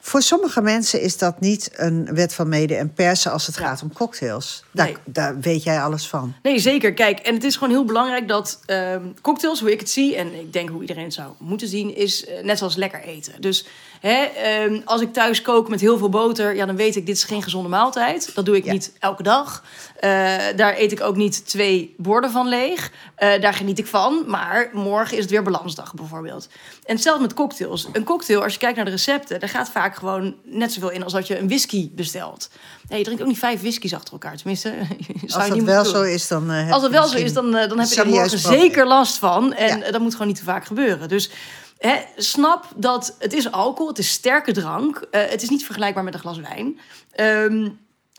[0.04, 3.62] Voor sommige mensen is dat niet een wet van mede en persen als het Ja.
[3.62, 4.64] gaat om cocktails.
[4.72, 4.96] Daar, Nee.
[5.06, 6.34] daar weet jij alles van.
[6.44, 6.94] Nee, zeker.
[6.94, 10.34] Kijk, en het is gewoon heel belangrijk dat ehm, cocktails, hoe ik het zie, en
[10.40, 13.34] ik denk hoe iedereen het zou moeten zien, is eh, net zoals lekker eten.
[13.42, 13.66] Dus
[14.02, 17.16] hè, ehm, als ik thuis kook met heel veel boter, ja, dan weet ik, dit
[17.16, 18.36] is geen gezonde maaltijd.
[18.36, 18.72] Dat doe ik Ja.
[18.72, 19.64] niet elke dag.
[20.00, 20.10] Eh,
[20.56, 22.92] daar eet ik ook niet twee borden van leeg.
[23.16, 24.24] Eh, daar geniet ik van.
[24.28, 26.48] Maar morgen is het weer balansdag bijvoorbeeld.
[26.86, 27.88] En hetzelfde met cocktails.
[27.94, 31.04] Een cocktail, als je kijkt naar de recepten, daar gaat vaak gewoon net zoveel in
[31.04, 32.50] als dat je een whisky bestelt.
[32.90, 34.38] Nee, je drinkt ook niet vijf whiskies achter elkaar.
[34.38, 34.74] Tenminste,
[35.22, 36.52] Als dat niet wel zo is, dan.
[36.52, 39.18] eh, Als het je wel zo is, dan, dan heb je er morgen zeker last
[39.18, 39.54] van.
[39.54, 39.92] En Ja.
[39.92, 41.10] dat moet gewoon niet te vaak gebeuren.
[41.10, 41.30] Dus
[42.16, 45.08] snap dat het is alcohol, het is sterke drank.
[45.12, 46.80] Eh, het is niet vergelijkbaar met een glas wijn.
[47.12, 47.70] Ehm,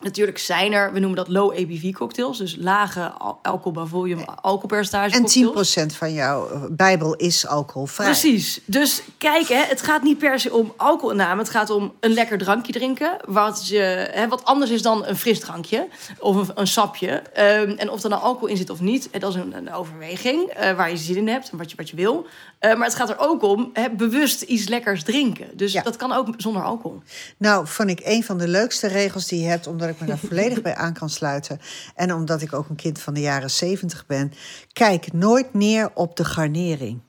[0.02, 2.38] natuurlijk zijn er, we noemen dat low ABV cocktails.
[2.38, 5.78] Dus lage al- alcohol by volume, alcoholpercentage En cocktails.
[5.78, 8.06] 10% van jouw eh, Bijbel is alcoholvrij.
[8.06, 8.60] Precies.
[8.64, 11.40] Dus kijk, hè, het gaat niet per se om alcoholinname.
[11.40, 13.16] Het gaat om een lekker drankje drinken.
[13.24, 15.88] Wat, je, hè, wat anders is dan een fris drankje
[16.18, 17.10] of een, een sapje.
[17.32, 19.72] Ehm, en of er nou alcohol in zit of niet, hè, dat is een, een
[19.72, 20.48] overweging.
[20.48, 22.26] eh, waar je zin in hebt en wat je, wat je wil.
[22.58, 25.46] Eh, maar het gaat er ook om hè, bewust iets lekkers drinken.
[25.56, 25.82] Dus Ja.
[25.82, 27.02] dat kan ook zonder alcohol.
[27.36, 30.18] Nou, vond ik een van de leukste regels die je hebt, omdat ik me daar
[30.28, 31.60] volledig bij aan kan sluiten.
[31.94, 34.32] En omdat ik ook een kind van de jaren 70 ben.
[34.72, 37.00] Kijk nooit neer op de garnering.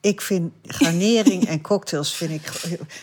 [0.00, 2.42] Ik vind garnering en cocktails vind ik.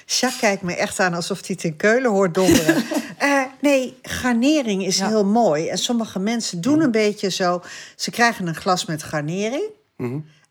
[0.06, 2.84] Jacques kijkt me echt aan alsof hij het in Keulen hoort donderen.
[3.20, 5.08] Eh, nee, garnering is Ja.
[5.08, 5.68] heel mooi.
[5.68, 7.62] En sommige mensen doen een beetje zo.
[7.96, 9.64] Ze krijgen een glas met garnering.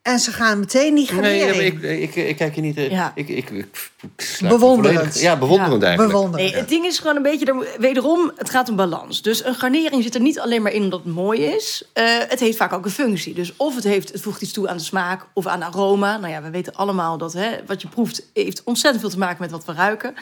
[0.09, 1.21] En ze gaan meteen die Mhm.
[1.21, 2.77] Nee, ja, ik, ik, ik kijk je niet...
[2.77, 3.13] eh, Ja.
[3.15, 3.67] Ik, ik, ik,
[4.01, 4.99] ik sluit Bewonderend.
[4.99, 6.15] volledig- Ja, bewonderend Ja, eigenlijk.
[6.17, 6.47] bewonderen.
[6.47, 9.23] Nee, het ding is gewoon een beetje, er- wederom, het gaat om balans.
[9.23, 11.83] Dus een garnering zit er niet alleen maar in omdat het mooi is.
[11.93, 13.35] Eh, het heeft vaak ook een functie.
[13.35, 16.17] Dus of het, heeft, het voegt iets toe aan de smaak of aan aroma.
[16.17, 19.37] Nou ja, we weten allemaal dat hè, wat je proeft heeft ontzettend veel te maken
[19.41, 20.15] met wat we ruiken.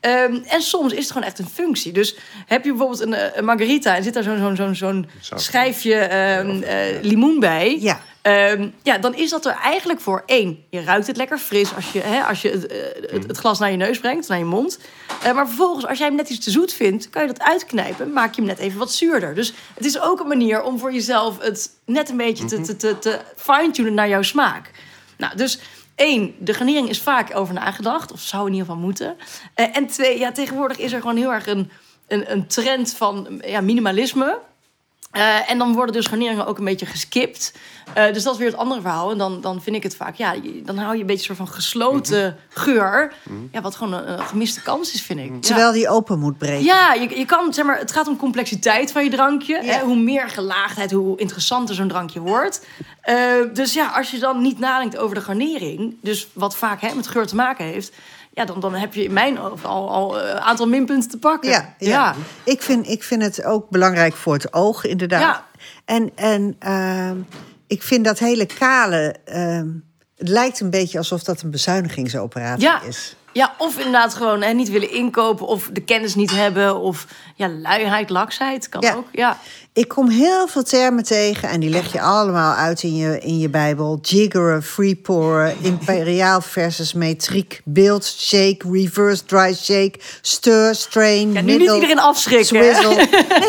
[0.00, 1.92] Ehm, en soms is het gewoon echt een functie.
[1.92, 5.06] Dus heb je bijvoorbeeld een, eh, een margarita en zit daar zo'n zo'n zo'n zo'n
[5.20, 5.42] Zout.
[5.42, 7.78] schijfje ehm, eh, limoen bij.
[7.80, 8.00] Ja.
[8.22, 10.64] Ehm, ja, dan is dat er eigenlijk voor één.
[10.70, 12.78] Je ruikt het lekker fris als je, hè, als je het, eh,
[13.12, 14.78] het, het glas naar je neus brengt, naar je mond.
[15.22, 18.12] Eh, maar vervolgens, als jij hem net iets te zoet vindt, kan je dat uitknijpen.
[18.12, 19.34] Maak je hem net even wat zuurder.
[19.34, 22.76] Dus het is ook een manier om voor jezelf het net een beetje te, te,
[22.76, 24.70] te, te fine-tunen naar jouw smaak.
[25.16, 25.58] Nou, dus
[25.94, 28.12] één, de garnering is vaak over nagedacht.
[28.12, 29.16] Of zou in ieder geval moeten.
[29.54, 31.70] Eh, en twee, ja, tegenwoordig is er gewoon heel erg een,
[32.08, 34.38] een, een trend van ja, minimalisme.
[35.12, 37.52] Eh, en dan worden dus garneringen ook een beetje geskipt.
[37.94, 39.10] Eh, dus dat is weer het andere verhaal.
[39.10, 41.48] En dan, dan vind ik het vaak, ja, dan hou je een beetje een soort
[41.48, 43.12] van gesloten geur.
[43.50, 45.30] Ja, wat gewoon een, een gemiste kans is, vind ik.
[45.30, 45.38] Ja.
[45.40, 46.64] Terwijl die open moet breken.
[46.64, 49.62] Ja, je, je kan, zeg maar, het gaat om complexiteit van je drankje.
[49.62, 49.72] Ja.
[49.72, 49.84] Hè?
[49.84, 52.66] Hoe meer gelaagdheid, hoe interessanter zo'n drankje wordt.
[53.00, 53.16] Eh,
[53.52, 57.06] dus ja, als je dan niet nadenkt over de garnering, dus wat vaak hè, met
[57.06, 57.92] geur te maken heeft,
[58.34, 61.18] ja, dan, dan heb je in mijn ogen al al eh, een aantal minpunten te
[61.18, 61.50] pakken.
[61.50, 62.14] Ja, ja.
[62.44, 65.20] Ik, vind, ik vind het ook belangrijk voor het oog, inderdaad.
[65.20, 65.46] Ja.
[65.84, 67.16] En, en ehm,
[67.66, 69.14] ik vind dat hele kale...
[69.24, 69.68] ehm,
[70.16, 72.82] het lijkt een beetje alsof dat een bezuinigingsoperatie Ja.
[72.82, 73.16] is.
[73.32, 77.48] Ja, of inderdaad gewoon hè, niet willen inkopen of de kennis niet hebben of ja,
[77.48, 78.94] luiheid, laksheid kan Ja.
[78.94, 79.06] ook.
[79.12, 79.38] Ja.
[79.74, 83.38] Ik kom heel veel termen tegen en die leg je allemaal uit in je, in
[83.38, 83.98] je Bijbel.
[84.02, 91.56] Jiggeren, free pouren, imperiaal versus metriek, beeld, shake, reverse dry shake, stir, strain, Ja, nu
[91.56, 92.46] niet iedereen afschrikken.
[92.46, 93.08] swizzle.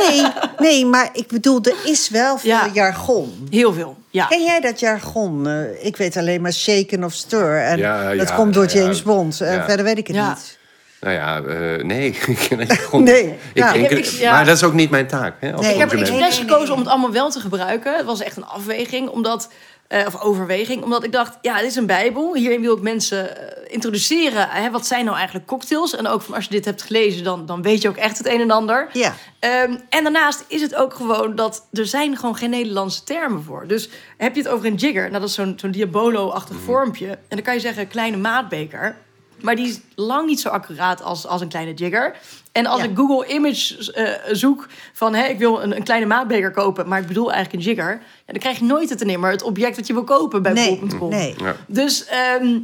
[0.09, 0.23] Nee,
[0.59, 2.69] nee, maar ik bedoel, er is wel veel Ja.
[2.73, 3.47] jargon.
[3.49, 3.95] Heel veel.
[4.09, 4.25] Ja.
[4.25, 5.47] Ken jij dat jargon?
[5.47, 7.57] Eh, ik weet alleen maar shaken of stir.
[7.61, 9.37] En Ja, dat ja, komt door ja, James Bond.
[9.37, 9.65] Ja.
[9.65, 10.29] verder weet ik het Ja.
[10.29, 10.57] niet.
[11.03, 12.17] Nou ja, eh, nee.
[12.91, 13.71] Nee, Ik ja.
[13.71, 14.31] denk, Ik heb- ik- ja.
[14.31, 15.35] Maar dat is ook niet mijn taak.
[15.39, 15.73] Hè, Nee.
[15.73, 16.73] Ik heb er expres nee, nee, gekozen nee.
[16.73, 17.95] om het allemaal wel te gebruiken.
[17.95, 19.49] Het was echt een afweging, omdat,
[19.87, 20.83] eh, of overweging.
[20.83, 22.35] Omdat ik dacht, ja, dit is een bijbel.
[22.35, 24.47] Hierin wil ik mensen eh, introduceren.
[24.49, 25.95] Hè, wat zijn nou eigenlijk cocktails?
[25.95, 28.27] En ook van als je dit hebt gelezen, dan, dan weet je ook echt het
[28.27, 28.89] een en ander.
[28.93, 29.13] Ja.
[29.39, 33.67] Ehm, en daarnaast is het ook gewoon dat er zijn gewoon geen Nederlandse termen voor.
[33.67, 36.65] Dus heb je het over een jigger, nou, dat is zo'n zo'n Diabolo-achtig Mhm.
[36.65, 37.07] vormpje.
[37.07, 38.95] En dan kan je zeggen kleine maatbeker.
[39.43, 42.15] Maar die is lang niet zo accuraat als, als een kleine jigger.
[42.51, 42.87] En als Ja.
[42.87, 46.99] ik Google Image eh, zoek van hè, ik wil een, een kleine maatbeker kopen, maar
[46.99, 47.99] ik bedoel eigenlijk een jigger, ja,
[48.33, 51.09] dan krijg je nooit het maar het object dat je wil kopen bij Nee, bol.com.
[51.09, 51.35] nee.
[51.37, 51.55] Ja.
[51.67, 52.57] Dus ehm,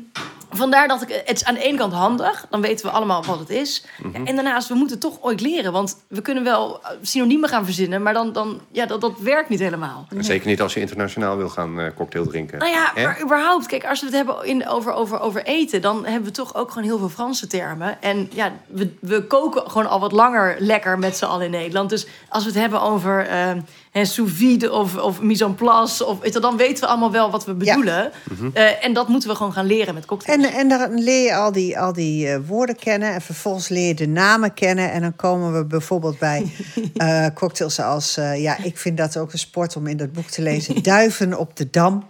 [0.50, 3.40] vandaar dat ik het is aan de ene kant handig, dan weten we allemaal wat
[3.40, 3.86] het is.
[4.14, 7.66] Ja, en daarnaast, we moeten toch ooit leren, want we kunnen wel eh, synoniemen gaan
[7.66, 10.08] verzinnen, maar dan, dan ja, dat, dat werkt niet helemaal.
[10.18, 12.60] Zeker niet als je internationaal wil gaan eh, cocktail drinken.
[12.60, 16.06] Nou ja, maar überhaupt, kijk, als we het hebben in, over, over, over eten, dan
[16.06, 18.02] hebben we toch ook gewoon heel veel Franse termen.
[18.02, 21.90] En ja, we, we koken gewoon al wat langer lekker met z'n allen in Nederland.
[21.90, 23.60] Dus als we het hebben over, ehm,
[23.92, 26.06] hè, sous vide of, of mise en place.
[26.06, 28.12] Of, weet je, dan weten we allemaal wel wat we bedoelen.
[28.54, 30.44] Eh, en dat moeten we gewoon gaan leren met cocktails.
[30.46, 33.14] En, en dan leer je al die, al die eh, woorden kennen.
[33.14, 34.92] En vervolgens leer je de namen kennen.
[34.92, 36.52] En dan komen we bijvoorbeeld bij
[36.96, 38.18] eh, cocktails als...
[38.18, 40.84] eh, ja, ik vind dat ook een sport om in dat boek te lezen.
[40.84, 42.08] Duiven op de Dam.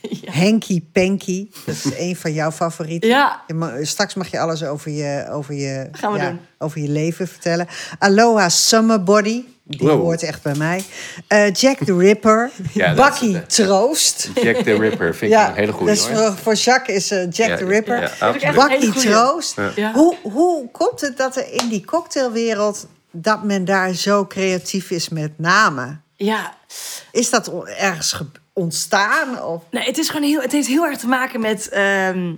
[0.24, 1.48] Henky Panky.
[1.66, 3.08] Dat is een van jouw favorieten.
[3.08, 3.42] Ja.
[3.82, 6.40] Straks mag je alles over je, over je, Gaan we doen.
[6.58, 7.66] over je leven vertellen.
[7.98, 9.44] Aloha Summer Body.
[9.64, 10.00] Die Wow.
[10.00, 10.84] hoort echt bij mij.
[11.26, 12.50] Eh, Jack the Ripper.
[12.74, 14.30] Ja, Bucky Troost.
[14.34, 16.16] Jack the Ripper vind ik een hele goede dus hoor.
[16.16, 18.12] voor, voor Jacques is eh, Jack Ja, the Ripper.
[18.40, 18.90] ja, Bucky.
[18.92, 19.56] Troost.
[19.76, 19.92] Ja.
[19.92, 22.86] Hoe, hoe komt het dat er in die cocktailwereld...
[23.10, 26.02] dat men daar zo creatief is met namen?
[26.16, 26.54] Ja,
[27.12, 29.42] Is dat ergens ge- ontstaan?
[29.42, 29.62] Of?
[29.70, 31.68] Nee, het is gewoon heel, het heeft heel erg te maken met.
[31.68, 32.32] ehm,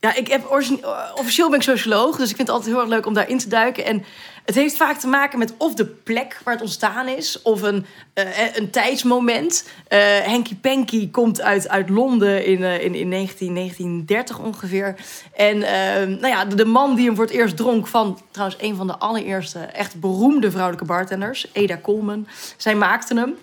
[0.00, 2.90] ja, ik heb eh, officieel ben ik socioloog, dus ik vind het altijd heel erg
[2.92, 3.84] leuk om daarin te duiken.
[3.84, 4.04] En
[4.44, 7.86] het heeft vaak te maken met of de plek waar het ontstaan is, of een,
[8.12, 9.68] eh, eh, een tijdsmoment.
[9.88, 14.94] Eh Henky Panky komt uit, uit Londen in, in, in 19, 1930 ongeveer.
[15.34, 18.76] En ehm, nou ja, de, man die hem voor het eerst dronk van trouwens een
[18.76, 22.26] van de allereerste echt beroemde vrouwelijke bartenders, Ada Coleman.
[22.56, 23.36] Zij maakte hem.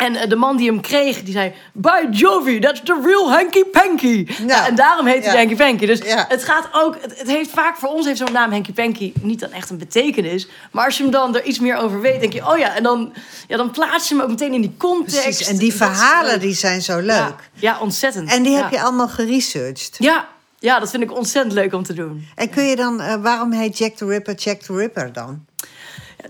[0.00, 1.52] En eh, de man die hem kreeg, die zei...
[1.72, 4.26] By Jovi, that's the real hanky panky.
[4.46, 5.38] Ja, en daarom heet hij ja.
[5.38, 5.86] hanky panky.
[5.86, 6.24] Dus Ja.
[6.28, 6.96] het gaat ook...
[7.00, 9.78] Het, het heeft vaak voor ons heeft zo'n naam hanky panky niet dan echt een
[9.78, 10.48] betekenis.
[10.72, 12.46] Maar als je hem dan er iets meer over weet, denk je...
[12.50, 13.12] Oh ja, en dan,
[13.48, 15.22] ja, dan plaats je hem ook meteen in die context.
[15.22, 15.46] Precies.
[15.48, 17.06] En die verhalen die zijn zo leuk.
[17.08, 18.30] Ja, ja, ontzettend.
[18.30, 19.96] En die heb je allemaal geresearched.
[19.98, 22.26] Ja, ja, dat vind ik ontzettend leuk om te doen.
[22.34, 23.00] En kun je dan...
[23.00, 25.44] eh, waarom heet Jack the Ripper Jack the Ripper dan?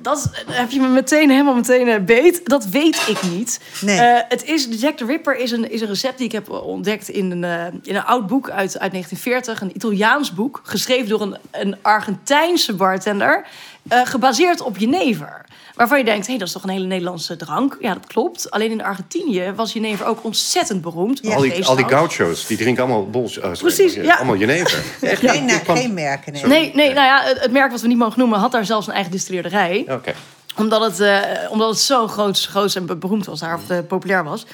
[0.01, 2.41] Dat is- heb je me meteen helemaal meteen eh, beet.
[2.45, 3.61] Dat weet ik niet.
[3.81, 3.99] Nee.
[4.01, 6.51] Eh, het is, de Jack the Ripper is een, is een recept die ik heb
[6.51, 9.61] ontdekt in een, eh, in een oud boek uit, uit 1940.
[9.61, 13.47] Een Italiaans boek, geschreven door een, een Argentijnse bartender.
[13.89, 15.45] gebaseerd op jenever.
[15.81, 17.77] Waarvan je denkt, hé, dat is toch een hele Nederlandse drank?
[17.81, 18.51] Ja, dat klopt.
[18.51, 21.19] Alleen in Argentinië was jenever ook ontzettend beroemd.
[21.23, 21.35] Ja.
[21.35, 23.33] Al die, al die gauchos, die drinken allemaal bols.
[23.33, 24.15] sorry, Precies, eh, ja.
[24.17, 24.83] Allemaal jenever.
[25.01, 26.47] Echt, Geen, ik kwam- geen merken, nee.
[26.47, 28.87] Nee, nee, nou ja, het, het merk wat we niet mogen noemen had daar zelfs
[28.87, 29.87] een eigen distilleerderij.
[29.89, 30.13] Oké.
[30.57, 33.79] Omdat het, eh, omdat het zo groot, groot en be- beroemd was daar, of eh,
[33.89, 34.47] populair was.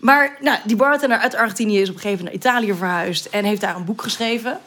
[0.00, 3.44] Maar nou, die bartender uit Argentinië is op een gegeven moment naar Italië verhuisd en
[3.44, 4.58] heeft daar een boek geschreven.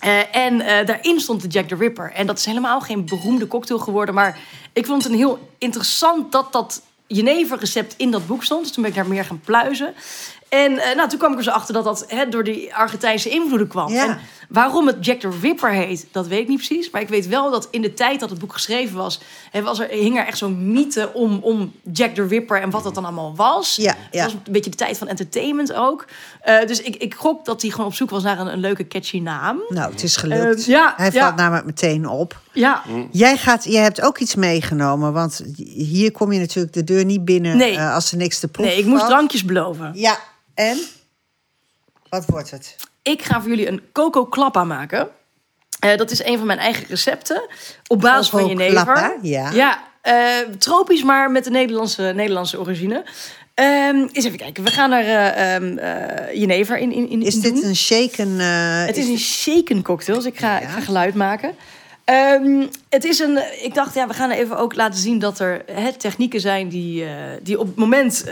[0.00, 2.12] Eh, en eh, daarin stond de Jack the Ripper.
[2.12, 4.14] En dat is helemaal geen beroemde cocktail geworden.
[4.14, 4.38] Maar
[4.72, 8.62] ik vond het een heel interessant dat dat Jenever-recept in dat boek stond.
[8.62, 9.94] Dus toen ben ik daar meer gaan pluizen.
[10.50, 13.28] En eh, nou, toen kwam ik er zo achter dat dat hè, door die Argentijnse
[13.28, 13.92] invloeden kwam.
[13.92, 14.06] Ja.
[14.08, 16.90] En waarom het Jack the Ripper heet, dat weet ik niet precies.
[16.90, 19.20] Maar ik weet wel dat in de tijd dat het boek geschreven was...
[19.50, 22.82] Hè, was er, hing er echt zo'n mythe om, om Jack the Ripper en wat
[22.82, 23.76] dat dan allemaal was.
[23.76, 24.24] Ja, Het ja.
[24.24, 26.04] was een beetje de tijd van entertainment ook.
[26.40, 28.86] Eh, dus ik, ik gok dat hij gewoon op zoek was naar een, een leuke
[28.88, 29.60] catchy naam.
[29.68, 30.60] Nou, het is gelukt.
[30.60, 32.40] Eh, ja, Hij valt namelijk meteen op.
[32.52, 37.04] Ja, Jij, gaat, jij hebt ook iets meegenomen, want hier kom je natuurlijk de deur
[37.04, 37.76] niet binnen Nee.
[37.76, 39.90] eh, als er niks te proeven nee, ik moest drankjes beloven.
[39.94, 40.18] Ja,
[40.60, 40.78] en?
[42.08, 42.76] Wat wordt het?
[43.02, 45.08] Ik ga voor jullie een coco klappa maken.
[45.80, 47.48] Eh, dat is een van mijn eigen recepten.
[47.86, 48.82] Op basis van jenever.
[48.82, 49.50] klappa, ja.
[49.50, 53.04] Ja, eh, tropisch, maar met de Nederlandse, Nederlandse origine.
[53.54, 54.64] Ehm eens even kijken.
[54.64, 57.64] We gaan er eh, ehm, eh, jenever in, in, in Is in dit doen.
[57.64, 58.38] een shaken?
[58.86, 61.54] Het is een shaken cocktail, dus ik ga, ik ga geluid maken.
[62.04, 63.38] Ehm, het is een.
[63.62, 67.04] Ik dacht, ja, we gaan even ook laten zien dat er hè, technieken zijn die,
[67.42, 68.24] die op het moment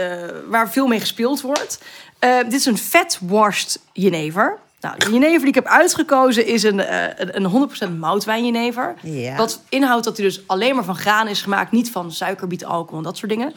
[0.49, 1.79] waar veel mee gespeeld wordt.
[2.19, 4.59] Eh, dit is een fat-washed jenever.
[4.81, 8.95] Nou, de jenever die ik heb uitgekozen is een, eh, een, een 100% moutwijnjenever.
[9.03, 9.37] Ja.
[9.37, 12.99] Wat inhoudt dat hij dus alleen maar van graan is gemaakt, niet van suikerbiet, alcohol
[12.99, 13.53] en dat soort dingen.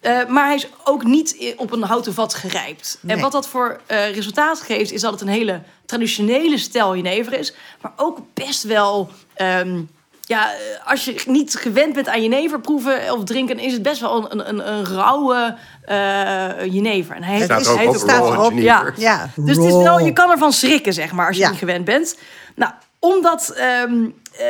[0.00, 2.98] Eh, maar hij is ook niet op een houten vat gerijpt.
[3.06, 7.32] En wat dat voor eh, resultaat geeft, is dat het een hele traditionele stijl jenever
[7.32, 7.54] is.
[7.80, 9.10] Maar ook best wel...
[9.34, 9.80] ehm,
[10.28, 10.50] ja,
[10.84, 13.58] als je niet gewend bent aan jenever proeven of drinken...
[13.58, 17.16] is het best wel een, een, een rauwe eh jenever.
[17.16, 18.94] En hij is- Staat hij ook staat erop, jenever.
[18.96, 19.12] ja.
[19.12, 21.48] Ja, Dus het is wel, je kan ervan schrikken, zeg maar, als je Ja.
[21.50, 22.18] niet gewend bent.
[22.54, 24.04] Nou, om dat, ehm,
[24.38, 24.46] eh,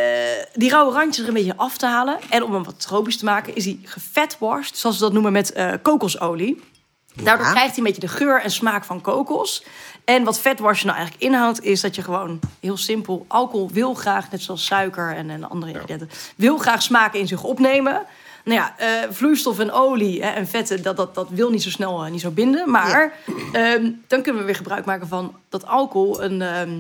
[0.55, 2.17] die rauwe randjes er een beetje af te halen...
[2.31, 4.79] en om hem wat tropisch te maken, is hij gefatwashed...
[4.79, 6.63] zoals ze dat noemen met eh, kokosolie.
[7.23, 7.53] Daardoor Ja.
[7.53, 9.65] krijgt hij een beetje de geur en smaak van kokos.
[10.07, 14.31] En wat fatwash nou eigenlijk inhoudt, is dat je gewoon heel simpel alcohol wil graag,
[14.31, 18.03] net zoals suiker en, en andere ingrediënten, wil graag smaken in zich opnemen.
[18.45, 21.71] Nou ja, eh, vloeistof en olie hè, en vetten, dat, dat, dat wil niet zo
[21.71, 22.71] snel eh, niet zo binden.
[22.71, 23.13] Maar
[23.53, 26.79] ehm, dan kunnen we weer gebruik maken van dat alcohol een, ehm,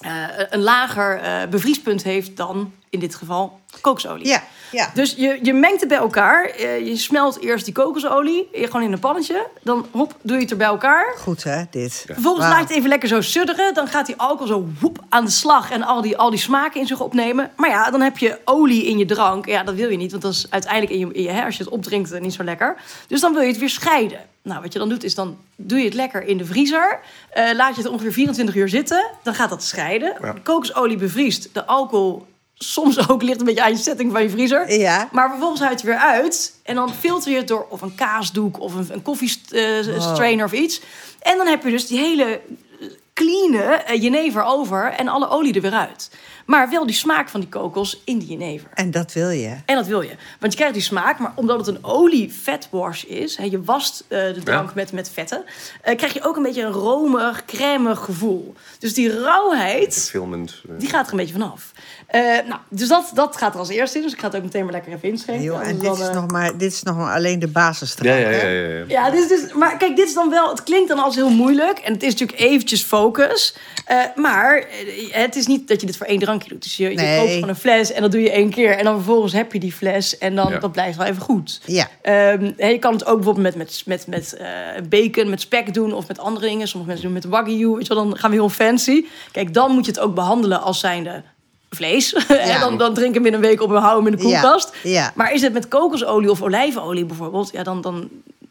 [0.00, 4.26] eh, een lager bevriespunt heeft dan in dit geval kokosolie.
[4.26, 4.90] Ja, ja.
[4.94, 6.44] Dus je, je mengt het bij elkaar.
[6.44, 9.46] Eh, je smelt eerst die kokosolie, eh, gewoon in een pannetje.
[9.62, 11.14] Dan hop, doe je het er bij elkaar.
[11.18, 12.04] Goed hè, dit.
[12.06, 13.74] Vervolgens laat je het even lekker zo sudderen.
[13.74, 16.80] Dan gaat die alcohol zo woep aan de slag en al die, al die smaken
[16.80, 17.50] in zich opnemen.
[17.56, 19.46] Maar ja, dan heb je olie in je drank.
[19.46, 21.56] Ja, dat wil je niet, want dat is uiteindelijk in je, in je hè, als
[21.56, 22.76] je het opdrinkt eh, niet zo lekker.
[23.06, 24.20] Dus dan wil je het weer scheiden.
[24.42, 27.00] Nou, wat je dan doet is dan doe je het lekker in de vriezer.
[27.30, 29.10] Eh, laat je het ongeveer 24 uur zitten.
[29.22, 30.14] Dan gaat dat scheiden.
[30.20, 30.32] Ja.
[30.32, 31.48] De kokosolie bevriest.
[31.52, 32.26] De alcohol
[32.58, 34.78] soms ook ligt een beetje aan je setting van je vriezer.
[34.78, 35.08] Ja.
[35.12, 36.54] Maar vervolgens haal je het weer uit.
[36.62, 40.80] En dan filter je het door of een kaasdoek of een, een koffiestrainer of iets.
[41.20, 45.54] En dan heb je dus die hele eh, clean eh, jenever over en alle olie
[45.54, 46.10] er weer uit.
[46.48, 48.68] Maar wel die smaak van die kokos in die jenever.
[48.74, 49.56] En dat wil je.
[49.66, 50.10] En dat wil je.
[50.40, 53.36] Want je krijgt die smaak, maar omdat het een olie-vetwash is...
[53.36, 54.72] Hè, je wast eh, de drank Ja.
[54.74, 55.44] met, met vetten...
[55.82, 58.54] eh, krijg je ook een beetje een romig, crèmig gevoel.
[58.78, 60.62] Dus die rauwheid, Filmend.
[60.68, 60.74] eh.
[60.78, 61.72] die gaat er een beetje vanaf.
[62.06, 64.02] Eh nou, dus dat, dat gaat er als eerste in.
[64.04, 65.44] Dus ik ga het ook meteen maar lekker even inschenken.
[65.44, 67.94] Joh, en dit dan, is, nog maar, dit is nog maar alleen de basis.
[68.00, 68.46] Ja, ja, ja.
[68.46, 68.84] ja, ja.
[68.88, 70.48] Ja, dit is dus, maar kijk, dit is dan wel.
[70.50, 71.78] Het klinkt dan als heel moeilijk.
[71.78, 73.56] En het is natuurlijk eventjes focus.
[73.84, 74.66] Eh, maar
[75.10, 76.62] het is niet dat je dit voor één drankje doet.
[76.62, 77.18] Dus je, je Nee.
[77.18, 78.70] koopt gewoon een fles en dat doe je één keer.
[78.76, 80.58] En dan vervolgens heb je die fles en dan Ja.
[80.58, 81.60] dat blijft wel even goed.
[81.66, 81.88] Ja.
[82.02, 84.46] Ehm, hè, je kan het ook bijvoorbeeld met, met, met, met eh,
[84.88, 86.68] bacon, met spek doen of met andere dingen.
[86.68, 87.68] Sommige mensen doen het met wagyu.
[87.76, 89.04] Weet je wel, dan gaan we heel fancy.
[89.32, 91.22] Kijk, dan moet je het ook behandelen als zijnde
[91.70, 92.12] vlees.
[92.28, 94.40] En dan, dan drink hem in een week op en hou hem in de Ja,
[94.40, 94.72] koelkast.
[94.82, 95.12] ja.
[95.14, 97.50] Maar is het met kokosolie of olijfolie bijvoorbeeld?
[97.52, 98.08] Ja, dan, dan,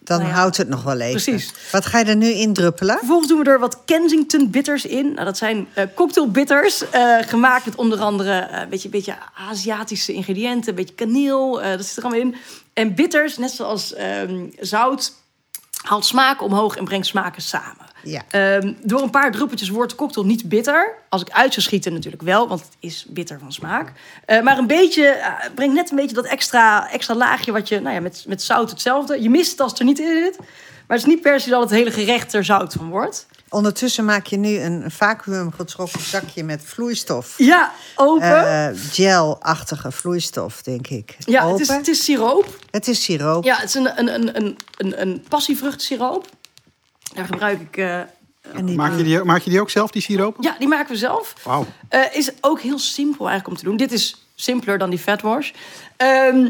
[0.08, 0.38] Dan nou ja.
[0.38, 1.22] houdt het nog wel even.
[1.24, 1.54] Precies.
[1.72, 2.98] Wat ga je er nu in druppelen?
[2.98, 5.13] Vervolgens doen we er wat Kensington bitters in.
[5.13, 9.17] Nou, dat zijn eh cocktail bitters, eh, gemaakt met onder andere eh, een beetje, beetje
[9.50, 12.36] Aziatische ingrediënten, een beetje kaneel, dat zit er allemaal in.
[12.74, 15.13] En bitters, net zoals ehm, zout,
[15.82, 17.86] haalt smaak omhoog en brengt smaken samen.
[18.08, 18.22] Ja.
[18.30, 20.93] Ehm, door een paar druppeltjes wordt de cocktail niet bitter.
[21.10, 23.91] Als ik uit zou schieten natuurlijk wel, want het is bitter van smaak.
[24.26, 27.80] Eh, maar een beetje, eh, brengt net een beetje dat extra, extra laagje wat je,
[27.80, 29.22] nou ja, met, met zout hetzelfde.
[29.22, 30.38] Je mist het als het er niet in zit.
[30.88, 33.28] Maar het is niet per se dat het hele gerecht er zout van wordt.
[33.50, 37.34] Ondertussen maak je nu een vacuüm getrokken zakje met vloeistof.
[37.38, 38.48] Ja, open.
[38.48, 41.15] Eh, gel-achtige vloeistof, denk ik.
[41.20, 41.52] ja, Open.
[41.52, 42.60] het is, het is siroop.
[42.72, 43.43] Het is siroop.
[43.43, 46.28] Ja, het is een, een, een, een, een passievruchtsiroop.
[47.13, 47.78] Daar gebruik ik...
[47.78, 50.43] eh, En die Maak je, die, maak je die ook zelf, die siropen?
[50.43, 51.34] ja, die maken we zelf.
[51.43, 51.65] Wauw.
[51.89, 53.78] Eh, is ook heel simpel eigenlijk om te doen.
[53.78, 55.52] Dit is simpeler dan die fatwash.
[55.98, 56.48] Ehm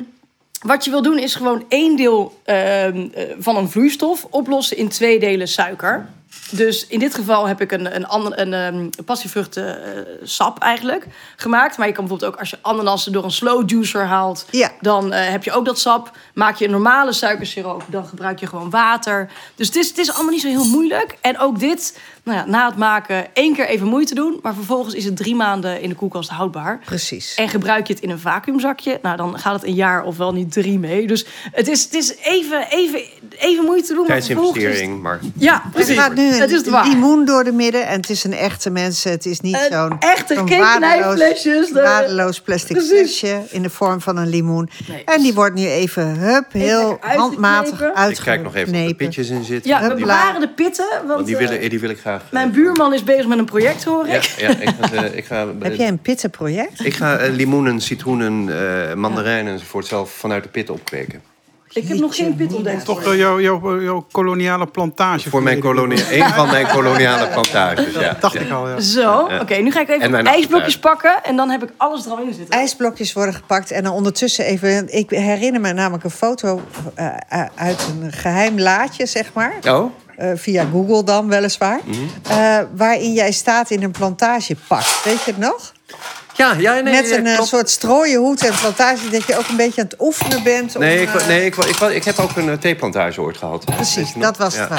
[0.61, 4.87] wat je wil doen is gewoon één deel ehm, eh, van een vloeistof oplossen in
[4.89, 6.09] twee delen suiker.
[6.51, 11.05] Dus in dit geval heb ik een, een, ander- een, een passievruchten eh, sap eigenlijk
[11.35, 11.77] gemaakt.
[11.77, 14.45] Maar je kan bijvoorbeeld ook als je ananassen door een slow juicer haalt...
[14.51, 14.71] Ja.
[14.81, 16.11] dan eh, heb je ook dat sap.
[16.33, 19.29] Maak je een normale suikersiroop, dan gebruik je gewoon water.
[19.55, 21.17] Dus het is, het is allemaal niet zo heel moeilijk.
[21.21, 24.39] En ook dit, nou ja, na het maken één keer even moeite doen...
[24.41, 26.79] maar vervolgens is het drie maanden in de koelkast houdbaar.
[26.85, 27.35] Precies.
[27.35, 30.33] En gebruik je het in een vacuümzakje, nou dan gaat het een jaar of wel
[30.33, 31.07] niet drie mee.
[31.07, 33.01] Dus het is, het is even, even,
[33.37, 33.97] even moeite doen.
[33.97, 35.19] het- Tijdsinvestering, maar...
[35.37, 35.97] Ja, precies.
[35.97, 36.87] gaat nu het is het een waar.
[36.87, 37.87] limoen door de midden.
[37.87, 39.11] En het is een echte mensen.
[39.11, 42.91] Het is niet Een zo'n echte, zo'n geen waardeloos, knijpflesjes, de- waardeloos plastic Precies.
[43.19, 44.69] flesje in de vorm van een limoen.
[44.87, 45.03] Nee.
[45.05, 47.19] En die wordt nu even hup, heel uitgeknepen.
[47.19, 48.09] handmatig uitgeknepen.
[48.09, 49.69] Ik kijk nog even of er pitjes in zitten.
[49.71, 52.21] Ja, we bewaren de pitten, want Want die, eh, willen, die wil ik graag...
[52.21, 54.23] eh, mijn buurman is bezig met een project, hoor Ja, ik.
[54.23, 54.93] ja ik ga...
[54.93, 56.85] eh, ik ga Heb jij een pittenproject?
[56.85, 58.49] Ik ga eh, limoenen, citroenen,
[58.89, 61.21] eh mandarijnen enzovoort zelf vanuit de pit opkweken.
[61.77, 62.85] Ik heb nog geen pit ontdekt.
[62.85, 65.29] Toch eh, jouw jouw jouw koloniale plantage.
[65.29, 67.93] Voor mijn kolonia, een van mijn koloniale plantages.
[67.93, 68.01] Ja.
[68.01, 68.39] Dat dacht Ja.
[68.39, 68.79] ik al, ja.
[68.79, 72.19] Zo, oké, nu ga ik even ijsblokjes pakken en dan heb ik alles er al
[72.19, 72.59] in zitten.
[72.59, 74.93] ijsblokjes worden gepakt en dan ondertussen even...
[74.97, 76.61] Ik herinner me namelijk een foto
[76.95, 79.53] eh, eh, uit een geheim laadje, zeg maar.
[79.67, 79.91] Oh?
[80.17, 81.79] Eh, via Google dan, weliswaar.
[81.85, 81.97] Mhm.
[82.29, 84.83] Eh, waarin jij staat in een plantagepak.
[85.03, 85.71] Weet je het nog?
[86.37, 87.49] Ja, ja nee, Met een eh, klopt.
[87.49, 89.09] soort strooien hoed en plantage...
[89.09, 90.75] dat je ook een beetje aan het oefenen bent.
[90.75, 93.37] om, Nee, ik, eh, nee ik, ik, ik, ik heb ook een eh, theeplantage ooit
[93.37, 93.65] gehad.
[93.65, 94.69] Precies, dat was het.
[94.69, 94.75] Ja.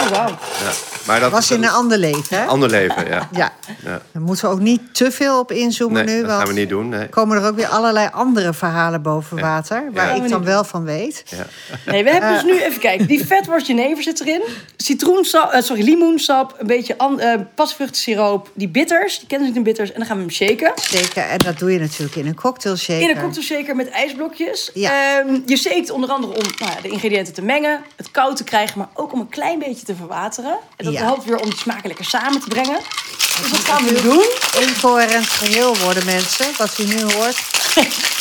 [0.00, 0.28] Oh, wauw.
[0.28, 0.70] ja.
[1.06, 2.44] Maar dat was in een ander leven, hè?
[2.44, 3.28] ander leven, ja.
[3.32, 3.52] Ja.
[3.84, 4.00] Ja.
[4.12, 6.20] Daar moeten we ook niet te veel op inzoomen Nee, nu.
[6.20, 6.88] dat want gaan we niet doen.
[6.88, 7.08] Nee.
[7.08, 9.84] komen er ook weer allerlei andere verhalen boven water...
[9.92, 10.22] waar Ja.
[10.22, 11.22] ik dan wel van weet.
[11.26, 11.46] Ja.
[11.92, 12.34] Nee, we hebben Eh.
[12.42, 13.06] dus nu even kijken.
[13.06, 14.42] Die vetworst jenever zit erin.
[14.76, 18.50] Citroensap, eh, sorry, limoensap, een beetje an, eh pasvruchtensiroop.
[18.54, 19.92] Die bitters, die kennen ze in bitters.
[19.92, 20.72] En dan gaan we hem shaken.
[20.74, 23.02] Zeker, en dat doe je natuurlijk in een cocktail shaker.
[23.02, 24.70] In een cocktail shaker met ijsblokjes.
[24.74, 25.18] Ja.
[25.18, 28.44] Ehm, je shakt onder andere om nou ja, de ingrediënten te mengen, het koud te
[28.44, 30.56] krijgen, maar ook om een klein beetje te verwateren.
[30.76, 31.00] En dat Ja.
[31.02, 32.78] helpt weer om de smaken lekker samen te brengen.
[33.42, 34.24] Dus dat gaan we nu doen.
[34.62, 36.46] Een coherent geheel worden, mensen.
[36.58, 37.36] Wat u nu hoort.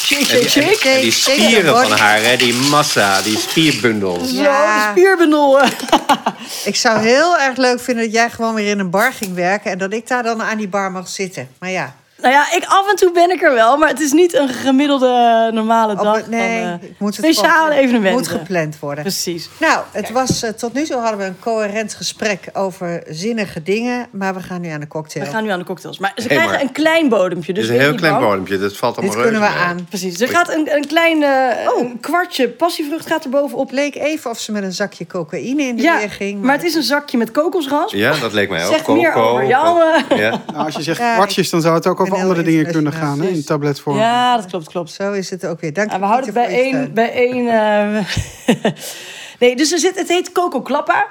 [0.04, 4.26] Shake, shake, die, en die spieren shake, van haar, hè, die massa, die spierbundel.
[4.26, 4.86] Zo, Ja.
[4.86, 5.62] de spierbundel.
[6.65, 9.71] Ik zou heel erg leuk vinden dat jij gewoon weer in een bar ging werken...
[9.71, 11.49] en dat ik daar dan aan die bar mag zitten.
[11.60, 14.12] Maar ja, Nou ja, ik, af en toe ben ik er wel, maar het is
[14.12, 16.27] niet een gemiddelde normale Op- dag.
[16.27, 18.13] nee, van, eh, moet het speciale gewoon- evenementen.
[18.13, 19.03] moet gepland worden.
[19.03, 19.49] Precies.
[19.59, 24.07] Nou, het was, eh, tot nu toe hadden we een coherent gesprek over zinnige dingen.
[24.12, 25.25] Maar we gaan nu aan de cocktail.
[25.25, 25.99] We gaan nu aan de cocktails.
[25.99, 27.51] Maar ze Hey, krijgen maar- een klein bodempje.
[27.51, 28.25] Het Dus is een heel niet klein bang.
[28.25, 28.57] bodempje.
[28.59, 29.57] Dat valt allemaal Dit kunnen we mee.
[29.65, 29.86] aan.
[29.89, 30.21] Precies.
[30.21, 31.29] Er gaat een, een klein eh,
[31.73, 31.79] Oh.
[31.79, 33.65] een kwartje passievrucht gaat er bovenop.
[33.65, 36.41] Het leek even of ze met een zakje cocaïne in de Ja, weer ging.
[36.41, 37.95] maar het is een zakje met kokosrasp.
[37.95, 38.73] Ja, dat leek mij ook.
[38.73, 39.81] Zeg meer over jou.
[40.10, 40.17] eh.
[40.17, 40.29] Ja.
[40.54, 42.93] Nou, als je zegt Ja, kwartjes, dan zou het ook ben over andere dingen kunnen
[42.93, 43.21] gaan.
[43.21, 43.27] Hè?
[43.27, 43.97] In tabletvorm.
[43.97, 44.91] Ja, dat klopt, klopt.
[44.91, 45.73] Zo is het ook weer.
[45.73, 46.93] Dank En je, we houden het Pieter, bij één.
[46.93, 48.73] Bij één eh,
[49.39, 51.07] nee, dus er zit, het heet Coco Klappa.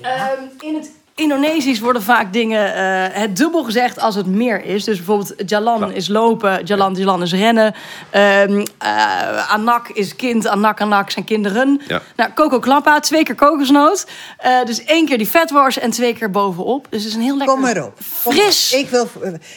[0.00, 0.90] Ehm, in het
[1.20, 4.84] Indonesisch worden vaak dingen eh, het dubbel gezegd als het meer is.
[4.84, 7.74] Dus bijvoorbeeld Jalan is lopen, Jalan Jalan is rennen.
[8.10, 11.80] Ehm, eh, anak is kind, anak anak zijn kinderen.
[11.88, 12.02] Ja.
[12.16, 14.06] Nou, Coco Klappa, twee keer kokosnoot.
[14.38, 16.86] Eh, dus één keer die vetworst en twee keer bovenop.
[16.90, 17.92] Dus het is een heel lekker Kom maar op.
[18.22, 18.78] Fris, op.
[18.80, 19.08] Ik wil...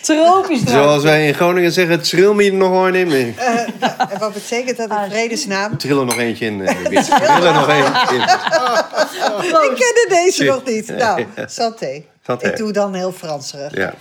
[0.02, 0.70] tropisch drankje.
[0.70, 3.08] Zoals wij in Groningen zeggen, het tril me er nog gewoon in.
[3.08, 3.34] mee.
[3.38, 5.78] En wat betekent dat Ah, in vredesnaam?
[5.78, 6.62] Trill er nog eentje in.
[6.62, 6.76] eh.
[6.76, 8.22] Trill er nog eentje in.
[9.42, 10.48] Ik kende deze Shit.
[10.48, 10.88] nog niet.
[10.98, 12.04] Nou, santé.
[12.26, 12.48] Santé.
[12.48, 13.76] Ik doe dan heel Franserig.
[13.76, 13.94] Ja.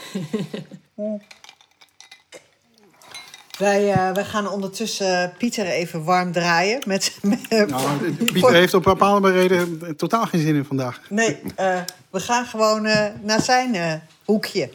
[3.59, 6.81] Wij, eh, wij gaan ondertussen Pieter even warm draaien.
[6.87, 11.01] Met, met, Nou, Pieter heeft op bepaalde reden totaal geen zin in vandaag.
[11.09, 11.81] Nee, eh,
[12.11, 13.93] we gaan gewoon eh, naar zijn eh,
[14.25, 14.71] hoekje.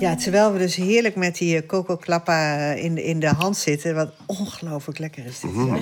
[0.00, 3.94] Ja, terwijl we dus heerlijk met die Coco Klappa in, de- in de hand zitten.
[3.94, 5.50] Wat ongelooflijk lekker is dit.
[5.52, 5.80] Mhm.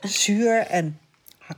[0.00, 0.98] Zuur en,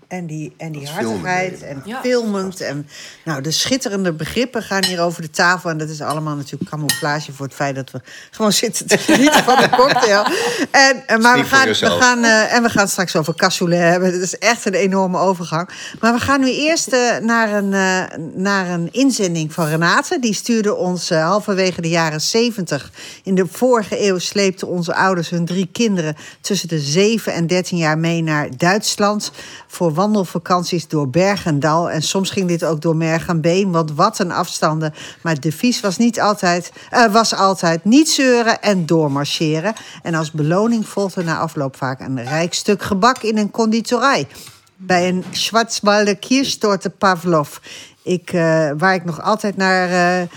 [0.09, 2.01] en die, en die hartigheid en Ja.
[2.01, 2.61] filmend.
[2.61, 2.89] En,
[3.25, 5.71] nou, de schitterende begrippen gaan hier over de tafel.
[5.71, 9.45] En dat is allemaal natuurlijk camouflage voor het feit dat we gewoon zitten te genieten
[9.45, 10.25] van de cocktail.
[10.71, 13.81] En, eh, maar we Speak gaan, we gaan, eh, en we gaan straks over cassoulet
[13.81, 14.13] hebben.
[14.13, 15.69] Het is echt een enorme overgang.
[16.01, 20.19] Maar we gaan nu eerst eh, naar, een, eh, naar een inzending van Renate.
[20.19, 22.93] Die stuurde ons halverwege de jaren 70.
[23.25, 26.17] In de vorige eeuw sleepten onze ouders hun drie kinderen...
[26.41, 29.33] tussen de 7 en 13 jaar mee naar Duitsland...
[29.81, 31.91] voor wandelvakanties door berg en dal.
[31.91, 34.95] En soms ging dit ook door merg en been, want wat een afstanden.
[35.23, 39.75] Maar het devies was, niet altijd, eh, was altijd niet zeuren en doormarcheren.
[40.03, 44.27] En als beloning volgde na afloop vaak een rijk stuk gebak in een conditorij.
[44.77, 47.57] Bij een Schwarzwalder Kirschtorte Pavlov.
[48.03, 49.89] Ik, eh, waar ik nog altijd naar...
[50.21, 50.29] eh,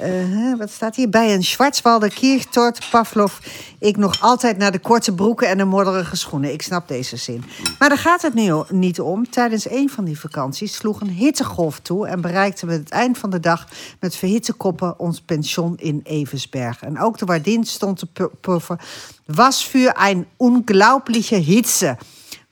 [0.00, 1.08] eh, wat staat hier?
[1.08, 3.38] Bij een Schwarzwalder Kirchtort Pavlov.
[3.78, 6.52] Ik nog altijd naar de korte broeken en de modderige schoenen.
[6.52, 7.44] Ik snap deze zin.
[7.78, 9.30] Maar daar gaat het nu niet om.
[9.30, 12.06] Tijdens een van die vakanties sloeg een hittegolf toe...
[12.06, 13.68] en bereikten we het eind van de dag
[14.00, 14.98] met verhitte koppen...
[14.98, 16.82] ons pension in Eversberg.
[16.82, 18.78] En ook de waardin stond te pu- puffen.
[19.26, 21.96] Was voor een unglaubliche Hitze...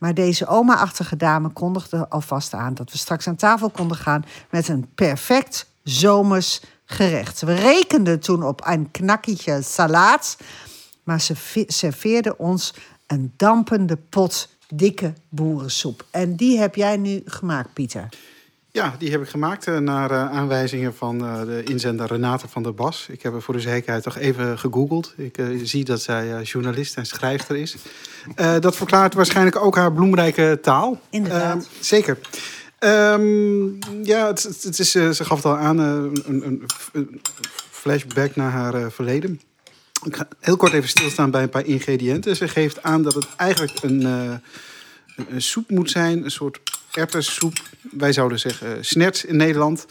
[0.01, 4.68] Maar deze oma-achtige dame kondigde alvast aan dat we straks aan tafel konden gaan met
[4.68, 6.61] een perfect zomers
[6.91, 7.41] gerecht.
[7.41, 10.36] We rekenden toen op een knakketje salaat,
[11.05, 12.74] maar ze vi- serveerde ons
[13.07, 16.05] een dampende pot dikke boerensoep.
[16.11, 18.09] En die heb jij nu gemaakt, Pieter.
[18.72, 22.62] Ja, die heb ik gemaakt eh, naar eh, aanwijzingen van eh, de inzender Renate van
[22.62, 23.07] der Bas.
[23.11, 25.14] Ik heb er voor de zekerheid toch even gegoogeld.
[25.16, 27.76] Ik zie dat zij journalist en schrijfster is.
[28.61, 31.01] Dat verklaart waarschijnlijk ook haar bloemrijke taal.
[31.11, 31.68] Inderdaad.
[31.80, 32.18] Zeker.
[32.81, 33.66] Ehm,
[34.03, 36.62] ja, het, het- is, eh, ze gaf het al aan, eh, een, een,
[36.93, 37.20] een
[37.70, 39.41] flashback naar haar eh, verleden.
[40.05, 42.37] Ik ga heel kort even stilstaan bij een paar ingrediënten.
[42.37, 44.41] Ze geeft aan dat het eigenlijk een, een,
[45.31, 46.61] een soep moet zijn, een soort
[46.91, 47.53] erwtensoep.
[47.91, 49.87] Wij zouden zeggen snert in Nederland.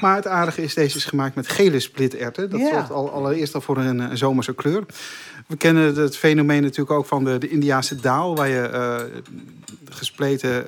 [0.00, 2.50] Maar het aardige is, deze is gemaakt met gele splitterwten.
[2.50, 4.84] Dat zorgt al, allereerst al voor een, zomerse kleur.
[5.46, 8.36] We kennen het fenomeen natuurlijk ook van de, de Indiaanse daal...
[8.36, 9.22] waar je
[9.90, 10.66] gespleten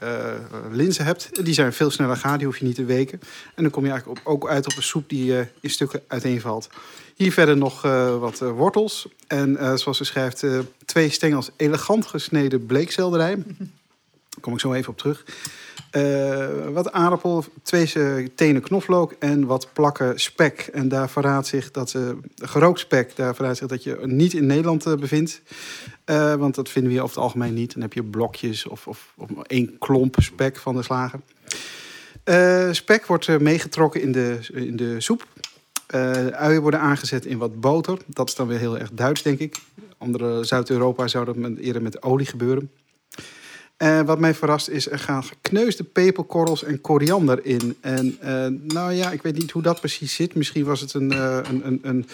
[0.00, 0.32] eh,
[0.70, 1.44] linzen hebt.
[1.44, 3.20] Die zijn veel sneller gaar, die hoef je niet te weken.
[3.54, 6.02] En dan kom je eigenlijk op, ook uit op een soep die eh, in stukken
[6.06, 6.68] uiteenvalt.
[7.14, 7.82] Hier verder nog
[8.20, 9.08] wat wortels.
[9.26, 10.44] En zoals ze schrijft,
[10.84, 13.42] twee stengels elegant gesneden bleekselderij.
[14.40, 15.24] Kom ik zo even op terug.
[15.90, 20.68] Eh, wat aardappel, twee eh, tenen knoflook en wat plakken spek.
[20.72, 22.02] En daar verraadt zich dat eh,
[22.36, 25.42] gerookt spek, daar verraadt zich dat je niet in Nederland bevindt.
[26.38, 27.72] Want dat vinden we over het algemeen niet.
[27.72, 31.20] Dan heb je blokjes of, of, of één klomp spek van de slager.
[32.74, 35.26] Spek wordt meegetrokken in de, in de soep.
[36.32, 37.98] Uien worden aangezet in wat boter.
[38.06, 39.56] Dat is dan weer heel erg Duits, denk ik.
[39.98, 42.70] Andere Zuid-Europa zou dat eerder met olie gebeuren.
[43.76, 47.76] Eh, wat mij verrast is, er gaan gekneusde peperkorrels en koriander in.
[47.80, 50.34] En eh, nou ja, ik weet niet hoe dat precies zit.
[50.34, 52.06] Misschien was het een, eh, een, een, een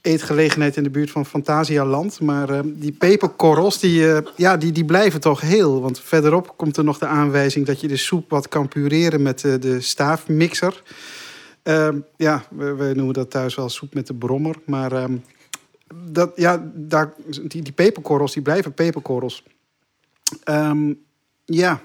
[0.00, 2.20] eetgelegenheid in de buurt van Fantasialand.
[2.20, 4.04] Maar die peperkorrels, die,
[4.36, 5.80] ja, die, die blijven toch heel.
[5.80, 9.40] Want verderop komt er nog de aanwijzing dat je de soep wat kan pureren met
[9.40, 10.82] de staafmixer.
[11.62, 14.56] Ehm, ja, we noemen dat thuis wel soep met de brommer.
[14.66, 15.16] Maar ehm,
[16.04, 19.42] dat, ja, daar, die, die peperkorrels, die blijven peperkorrels.
[20.44, 20.92] Ehm,
[21.44, 21.80] ja,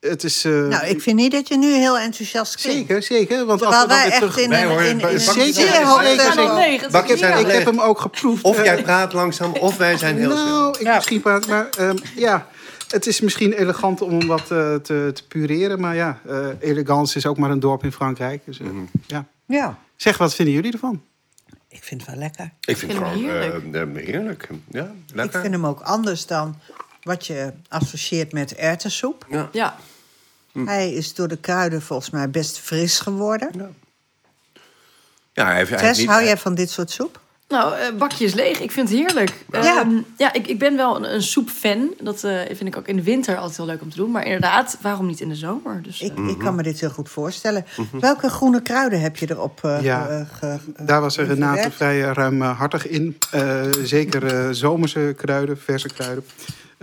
[0.00, 0.44] het is...
[0.44, 2.78] eh, Nou, ik vind niet dat je nu heel enthousiast klinkt.
[2.88, 3.44] Zeker, zeker.
[3.46, 4.38] Want als Terwijl we dan wij weer echt terug...
[4.44, 6.24] in Wij een, horen- in, in, een Zeker, zeer zeker, hoog zeker.
[6.32, 7.48] tempo- Nee, het zijn heerlijk.
[7.48, 8.42] Ik heb hem ook geproefd.
[8.44, 10.44] Of Eh, jij praat langzaam, of wij zijn heel snel.
[10.70, 12.48] Nou, ik misschien praat, maar ehm, ja,
[12.88, 15.80] het is misschien elegant om hem wat eh, te, te pureren.
[15.80, 18.42] Maar ja, eh elegance is ook maar een dorp in Frankrijk.
[18.44, 18.66] Dus, eh,
[19.06, 19.26] ja.
[19.46, 21.02] Ja, Zeg, wat vinden jullie ervan?
[21.68, 22.44] ik vind het wel lekker.
[22.44, 23.74] Ik vind het vind hem gewoon heerlijk.
[23.74, 24.48] eh, eh, heerlijk.
[24.70, 25.34] Ja, lekker.
[25.34, 26.58] Ik vind hem ook anders dan
[27.04, 29.26] wat je associeert met erwtensoep.
[29.30, 29.48] Ja.
[29.52, 29.76] Ja,
[30.64, 33.50] Hij is door de kruiden volgens mij best fris geworden.
[35.32, 37.22] Ja, hij heeft, hij heeft Tess, niet- hou jij van dit soort soep?
[37.48, 38.60] nou, eh, bakje is leeg.
[38.60, 39.44] Ik vind het heerlijk.
[39.52, 39.80] Ja.
[39.80, 41.94] Ehm, ja ik, ik ben wel een, een soepfan.
[42.00, 44.10] Dat eh, vind ik ook in de winter altijd heel leuk om te doen.
[44.10, 45.82] Maar inderdaad, waarom niet in de zomer?
[45.82, 46.28] Dus, Ik, Mhm.
[46.28, 47.64] ik kan me dit heel goed voorstellen.
[48.00, 52.12] Welke groene kruiden heb je erop eh Ja, ge- Daar was er Renate vrij eh,
[52.12, 53.18] ruimhartig in.
[53.30, 56.24] Eh, zeker eh, zomerse kruiden, verse kruiden.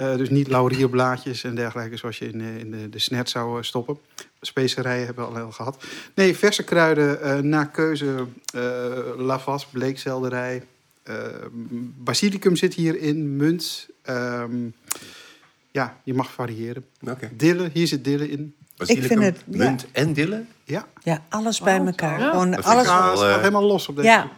[0.02, 3.58] Eh, dus niet laurierblaadjes en dergelijke zoals je in, eh, in de, de snet zou
[3.58, 3.98] eh, stoppen.
[4.42, 5.84] Specerijen hebben we al heel gehad.
[6.16, 8.62] Nee, verse kruiden eh na keuze eh
[9.18, 10.64] lavas, bleekselderij.
[11.98, 13.88] basilicum zit hierin, munt.
[14.02, 14.52] ehm,
[15.72, 16.86] ja, je mag variëren.
[17.10, 17.30] Oké.
[17.34, 18.56] Dille, hier zit dille in.
[18.78, 19.58] Basilicum, vind het- ja.
[19.66, 20.44] munt en dille?
[20.64, 22.20] Ja, Ja, alles bij elkaar.
[22.20, 22.30] ja.
[22.30, 22.84] Gewoon Dat alles.
[22.84, 22.90] ik
[23.20, 24.08] het eh, helemaal los op deze.
[24.08, 24.30] Ja,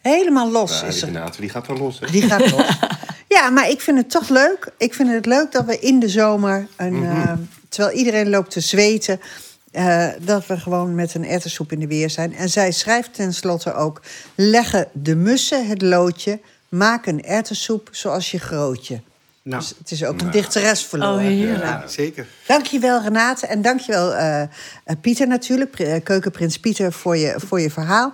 [0.00, 1.12] helemaal los Ja, is die er.
[1.12, 2.00] Renate, die gaat wel los.
[2.00, 2.06] Hè?
[2.10, 2.78] Die gaat los.
[3.28, 4.70] Ja, maar ik vind het toch leuk.
[4.78, 7.20] Ik vind het leuk dat we in de zomer, een, Mhm.
[7.20, 7.32] eh,
[7.68, 9.20] terwijl iedereen loopt te zweten,
[9.70, 12.34] eh, dat we gewoon met een erwtensoep in de weer zijn.
[12.36, 14.00] En zij schrijft tenslotte ook:
[14.34, 19.00] leggen de mussen het loodje, maak een erwtensoep zoals je grootje.
[19.42, 21.14] Nou, Dus het is ook een dichteres verloren.
[21.14, 21.62] Oh, heerlijk.
[21.62, 21.86] Ja.
[21.86, 22.26] zeker.
[22.46, 24.48] Dankjewel Renate en dankjewel eh eh,
[25.00, 28.12] Pieter natuurlijk, Pri- keukenprins Pieter, voor je, voor je verhaal.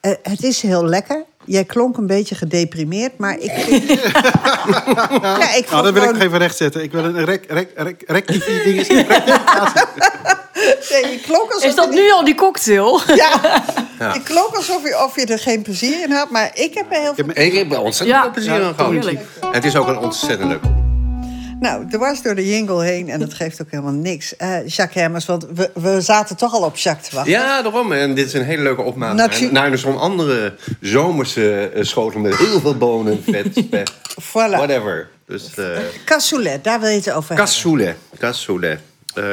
[0.00, 1.24] Eh, het is heel lekker.
[1.46, 3.88] Jij klonk een beetje gedeprimeerd, maar ik vind...
[5.22, 6.82] ja, ik Nou, dat wil ik gewoon- nog even rechtzetten.
[6.82, 8.86] Ik wil een rec, rec, rec, rectifier ding.
[10.90, 13.00] Nee, je klonk alsof is dat je nu al die cocktail?
[13.14, 13.40] Ja,
[13.98, 14.14] Ja.
[14.14, 17.00] je klonk alsof je, of je er geen plezier in had, maar ik heb er
[17.00, 17.24] heel veel...
[17.34, 18.22] Ik heb er ontzettend Ja.
[18.22, 18.74] veel plezier Ja, aan
[19.38, 19.54] gehad.
[19.54, 20.60] het is ook een ontzettend leuk.
[21.60, 24.36] Nou, er was door de jingle heen en dat geeft ook helemaal niks.
[24.36, 27.32] Eh, Jacques Hermers, want we, we zaten toch al op Jacques te wachten.
[27.32, 27.92] Ja, daarom.
[27.92, 29.14] En dit is een hele leuke opname.
[29.14, 33.88] Natu- naar, naar zo'n andere zomerse eh, schotel met heel veel bonen, vet, spek,
[34.22, 34.32] Voilà.
[34.32, 35.08] whatever.
[35.26, 35.66] Dus eh
[36.04, 37.44] Cassoulet, daar wil je het over hebben.
[37.46, 37.96] cassoulet.
[38.18, 38.80] Cassoulet.
[39.14, 39.24] Eh,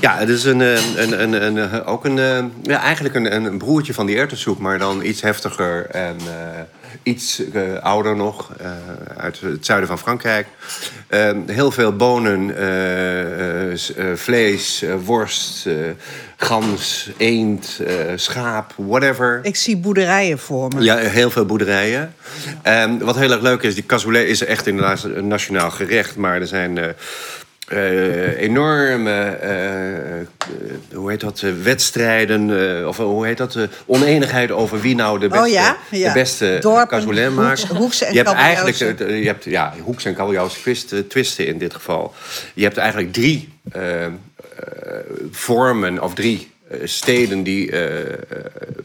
[0.00, 3.34] ja, het is een, eh, een, een, een, eh, ook een, eh, ja, eigenlijk een,
[3.34, 6.60] een broertje van die erwtensoep, maar dan iets heftiger en eh,
[7.02, 7.42] iets
[7.82, 8.52] ouder nog,
[9.16, 10.46] uit het zuiden van Frankrijk.
[11.08, 12.54] Eh, heel veel bonen,
[14.14, 15.68] vlees, worst,
[16.36, 17.80] gans, eend,
[18.14, 19.40] schaap, whatever.
[19.42, 20.82] Ik zie boerderijen voor me.
[20.82, 22.14] Ja, heel veel boerderijen.
[22.62, 26.16] En wat heel erg leuk is, die cassoulet is echt inderdaad een nationaal gerecht.
[26.16, 26.78] Maar er zijn
[27.66, 30.26] eh, enorme, eh, eh,
[30.94, 32.88] hoe heet dat, wedstrijden...
[32.88, 35.76] of hoe heet dat, oneenigheid over wie nou de beste, Oh ja?
[35.90, 36.08] Ja.
[36.08, 37.62] De beste Dorpen, hoeks- maakt.
[37.62, 41.74] hoekse en je hebt eigenlijk, je hebt, ja, hoeks en kabeljauwse twisten, twisten in dit
[41.74, 42.14] geval.
[42.54, 43.48] Je hebt eigenlijk drie
[45.30, 46.50] vormen of drie
[46.84, 47.72] steden die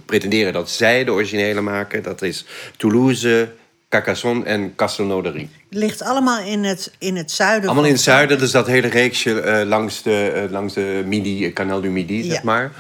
[0.06, 2.04] pretenderen dat zij de originele maken.
[2.04, 2.46] Dat is
[2.78, 3.50] Toulouse,
[3.92, 5.50] Carcassonne en Castelnaudary.
[5.70, 7.66] ligt allemaal in het, in het zuiden.
[7.70, 11.46] Allemaal in het zuiden, dus dat hele reeksje eh, langs, de, eh, langs de Midi,
[11.46, 12.42] eh, Canal du Midi, zeg Ja.
[12.44, 12.72] maar.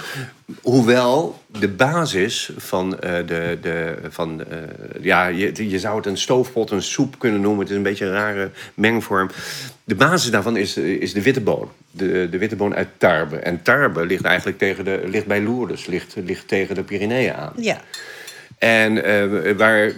[0.61, 3.57] Hoewel de basis van de.
[3.61, 4.43] de van,
[5.01, 7.59] ja, je, je zou het een stoofpot, een soep kunnen noemen.
[7.59, 9.29] Het is een beetje een rare mengvorm.
[9.83, 11.69] De basis daarvan is, is de witte boon.
[11.91, 13.39] De, de witte boon uit Tarbes.
[13.39, 17.53] En Tarbes ligt eigenlijk tegen de, ligt bij Lourdes, ligt, ligt tegen de Pyreneeën aan.
[17.57, 17.81] Ja,
[18.57, 18.93] En
[19.57, 19.91] waar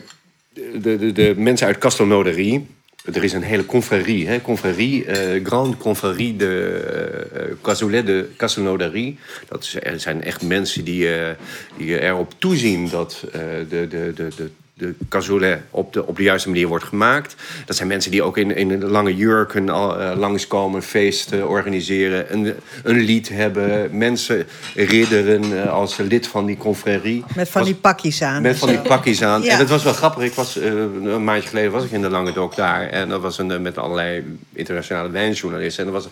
[0.54, 2.66] de, de, de mensen uit Castelnaudary...
[3.14, 4.41] Er is een hele confrérie, hè?
[4.41, 9.18] confrérie eh, Grande Confrérie de Cassoulet de Castelnaudary.
[9.47, 11.36] Dat zijn echt mensen die, eh,
[11.78, 16.67] erop toezien dat de, de, de, de, de cassoulet op de, op de juiste manier
[16.67, 17.36] wordt gemaakt.
[17.65, 22.53] Dat zijn mensen die ook in, in lange jurken al, eh, langskomen, feesten organiseren, een,
[22.84, 27.24] een lied hebben, mensen ridderen eh, als lid van die confrérie.
[27.36, 28.41] met van Was- die pakjes aan.
[28.41, 29.41] met van die pakjes aan.
[29.41, 29.51] Ja.
[29.51, 30.24] En dat was wel grappig.
[30.24, 32.88] Ik was, eh, een maandje geleden was ik in de Lange Dok daar.
[32.89, 35.84] En dat was een, met allerlei internationale wijnjournalisten.
[35.84, 36.07] En er was,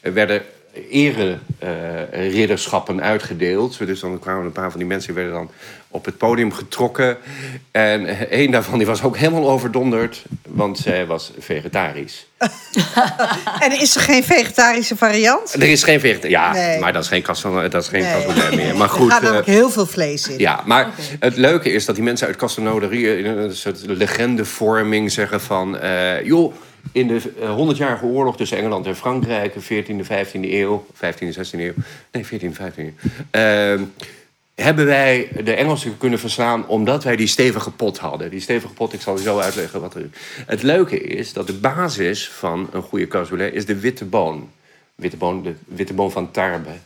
[0.00, 0.42] er werden
[0.90, 3.78] ere-ridderschappen uitgedeeld.
[3.78, 5.50] Dus dan kwamen een paar van die mensen werden dan
[5.90, 7.16] op het podium getrokken.
[7.70, 12.26] En een daarvan die was ook helemaal overdonderd, want zij was vegetarisch.
[13.60, 15.54] En is er geen vegetarische variant?
[15.54, 16.30] Er is geen vegetarisch.
[16.30, 16.78] Ja, Nee.
[16.78, 18.56] maar dat is geen castagnole, dat is geen Nee.
[18.56, 18.76] meer.
[18.76, 19.12] Maar Er goed.
[19.12, 20.38] gaat eh, ook heel veel vlees in.
[20.38, 20.90] ja, maar
[21.20, 23.18] het leuke is dat die mensen uit Castelnauderie...
[23.18, 25.78] in een soort legendevorming zeggen van...
[25.78, 26.54] eh, joh,
[26.92, 29.54] in de eh, 100-jarige oorlog tussen Engeland en Frankrijk...
[29.54, 30.86] 14e, 15e eeuw...
[30.94, 31.72] 15e, 16e eeuw...
[32.12, 32.92] Nee, 14e, 15e eeuw...
[33.30, 33.80] eh,
[34.54, 38.30] hebben wij de Engelsen kunnen verslaan omdat wij die stevige pot hadden.
[38.30, 40.08] Die stevige pot, ik zal u zo uitleggen wat er...
[40.46, 44.50] Het leuke is dat de basis van een goede cassoulet is de witte boon.
[44.94, 46.30] Witte boon, de witte boon van.
[46.30, 46.76] Tarbes.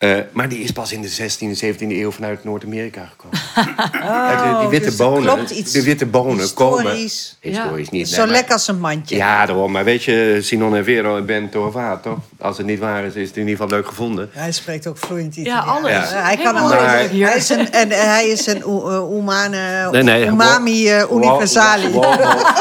[0.00, 3.38] Eh, maar die is pas in de 16e, 17e eeuw vanuit Noord-Amerika gekomen.
[4.00, 6.78] Eh, die, die witte dus bonen, klopt iets de witte bonen komen...
[6.92, 7.36] historisch.
[7.40, 8.08] Historisch niet.
[8.08, 9.16] Zo nee, lekker als een mandje.
[9.16, 9.72] Ja, daarom.
[9.72, 12.18] Maar weet je, Sinon en Vero en Ben Torvato...
[12.38, 14.30] als het niet waar is, is het in ieder geval leuk gevonden.
[14.32, 15.68] Hij spreekt ook vloeiend Ja, Italiaans.
[15.78, 16.10] alles.
[16.10, 16.22] Ja.
[16.22, 16.70] hij kan alles.
[16.80, 17.26] Maar- hier.
[17.26, 18.62] Hij is een, en hij is een
[19.18, 21.92] umane, Nee, nee, umami uh, universali.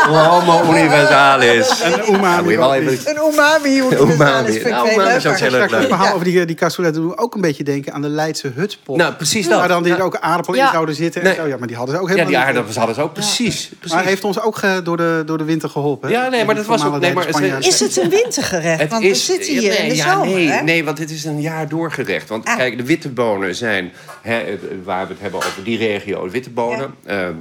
[0.08, 1.82] Homo universalis.
[1.82, 2.90] En Ja, umami.
[2.90, 3.08] niet.
[3.08, 4.56] Een umami universalis Umami.
[4.56, 5.70] ik Nou, umami is ook heel leuk.
[5.70, 8.98] verhaal over die, die cassoulet doen ook een beetje denken aan de Leidse hutspot.
[8.98, 9.60] Nou, precies dat.
[9.60, 10.02] Waar dan die Ja.
[10.02, 10.66] ook aardappelen Ja.
[10.66, 11.24] in zouden zitten.
[11.24, 11.34] Nee.
[11.34, 11.48] En zo.
[11.48, 12.48] Ja, maar die hadden ze ook Ja, helemaal die niet.
[12.50, 13.14] aardappels hadden ze ook.
[13.14, 13.70] Precies.
[13.70, 13.98] Maar precies.
[13.98, 16.10] hij heeft ons ook eh, door, de, door de winter geholpen.
[16.10, 16.16] hè?
[16.16, 17.28] Ja, nee, maar dat was ook- nee, maar.
[17.60, 18.80] Is het een wintergerecht?
[18.82, 20.62] Het Want is, we zitten hier nee, in de ja, zomer, nee, hè?
[20.62, 22.30] nee, want het is een jaar doorgerecht.
[22.30, 22.56] Want Ah.
[22.58, 26.32] kijk, de witte bonen zijn, hè, het- waar we het hebben over die regio, de
[26.32, 26.94] witte bonen.
[27.06, 27.34] Ehm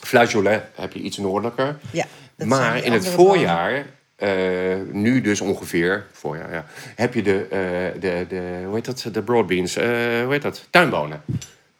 [0.00, 1.78] flageolet heb je iets noordelijker.
[1.90, 2.04] Ja,
[2.44, 3.86] maar die in het voorjaar,
[4.18, 9.08] eh, nu dus ongeveer, voorjaar, ja, heb je de, eh, de, de, hoe heet dat,
[9.12, 9.86] de broadbeans, eh,
[10.22, 11.22] hoe heet dat, tuinbonen.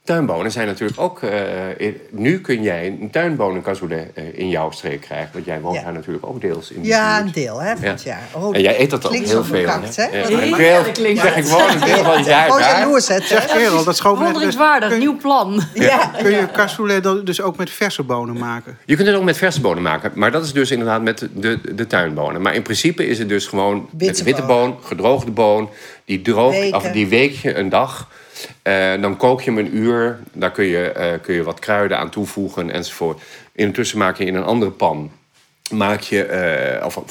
[0.08, 1.22] Tuinbonen zijn natuurlijk ook...
[1.22, 5.28] eh, nu kun jij een tuinbonen-cassoulet eh, in jouw streek krijgen.
[5.32, 5.82] Want jij woont Ja.
[5.82, 8.22] daar natuurlijk ook deels in de Ja, een deel hè, van het jaar.
[8.34, 9.60] Oh, En jij eet dat ook heel veel.
[9.60, 10.02] bekakt, hè?
[10.04, 11.52] Ja, heerlijk deel- klinkt zeg ik het.
[11.52, 12.78] gewoon een deel van het jaar Gewoon daar.
[12.78, 13.20] jaloers, hè?
[13.20, 14.02] Zeg Gerald, dat.
[14.02, 15.62] Bewonderingswaardig, Kun, nieuw plan.
[15.74, 16.10] Ja.
[16.22, 18.78] kun je cassoulet dan dus ook met verse bonen maken?
[18.84, 20.10] Je kunt het ook met verse bonen maken.
[20.14, 22.42] Maar dat is dus inderdaad met de, de tuinbonen.
[22.42, 24.70] Maar in principe is het dus gewoon met Witte witte boon.
[24.70, 25.68] boon, gedroogde boon.
[26.04, 26.76] Die droogt, Weken.
[26.76, 28.08] of die week je een dag.
[28.62, 30.18] Eh, dan kook je hem een uur.
[30.32, 33.22] Daar kun je, eh, kun je wat kruiden aan toevoegen enzovoort.
[33.52, 35.10] Intussen maak je in een andere pan...
[35.70, 37.02] Maak je, eh, of,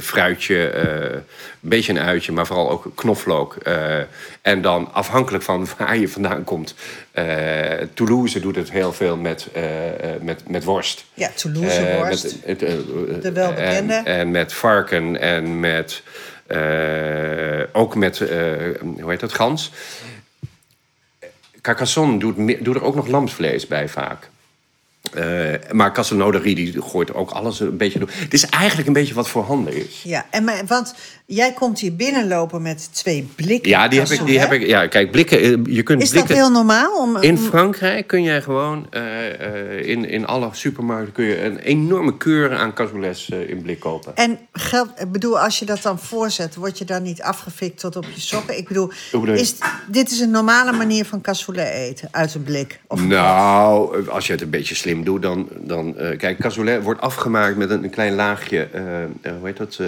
[0.00, 1.22] fruitje, een
[1.60, 3.56] beetje een uitje, maar vooral ook knoflook.
[4.42, 6.74] en dan afhankelijk van waar je vandaan komt.
[7.94, 9.48] Toulouse doet het heel veel met,
[10.20, 11.04] met, met worst.
[11.14, 12.36] Ja, Toulouse worst.
[12.46, 12.60] met,
[13.22, 13.94] De welbekende.
[13.94, 16.02] En, en met varken en met...
[17.72, 19.72] ook met, hoe heet dat, gans.
[21.68, 24.30] Carcassonne doet, doet er ook nog lamsvlees bij vaak.
[25.14, 25.24] Eh,
[25.72, 28.10] maar Castelnauderie die gooit ook alles een beetje door.
[28.12, 30.00] Het is eigenlijk een beetje wat voor handen is.
[30.02, 30.94] Ja, en maar, want
[31.26, 33.70] jij komt hier binnenlopen met twee blikken.
[33.70, 34.26] Ja, die heb ik.
[34.26, 35.38] Die heb ik ja, kijk, blikken.
[35.40, 36.44] eh, Je kunt Is dat blikken.
[36.44, 36.98] heel normaal?
[37.00, 42.16] Om, In Frankrijk kun jij gewoon eh, in, in alle supermarkten kun je een enorme
[42.16, 44.16] keur aan cassoules in blik kopen.
[44.16, 47.96] En geld, ik bedoel, als je dat dan voorzet, word je dan niet afgefikt tot
[47.96, 48.56] op je sokken?
[48.58, 48.90] Ik bedoel,
[49.32, 49.54] is,
[49.88, 52.80] dit is een normale manier van cassoulet eten, uit een blik.
[52.86, 55.48] Of Nou, als je het een beetje slim doet, dan...
[55.56, 58.68] dan eh, kijk, cassoulet wordt afgemaakt met een, een klein laagje...
[58.72, 59.80] eh, eh, hoe heet dat?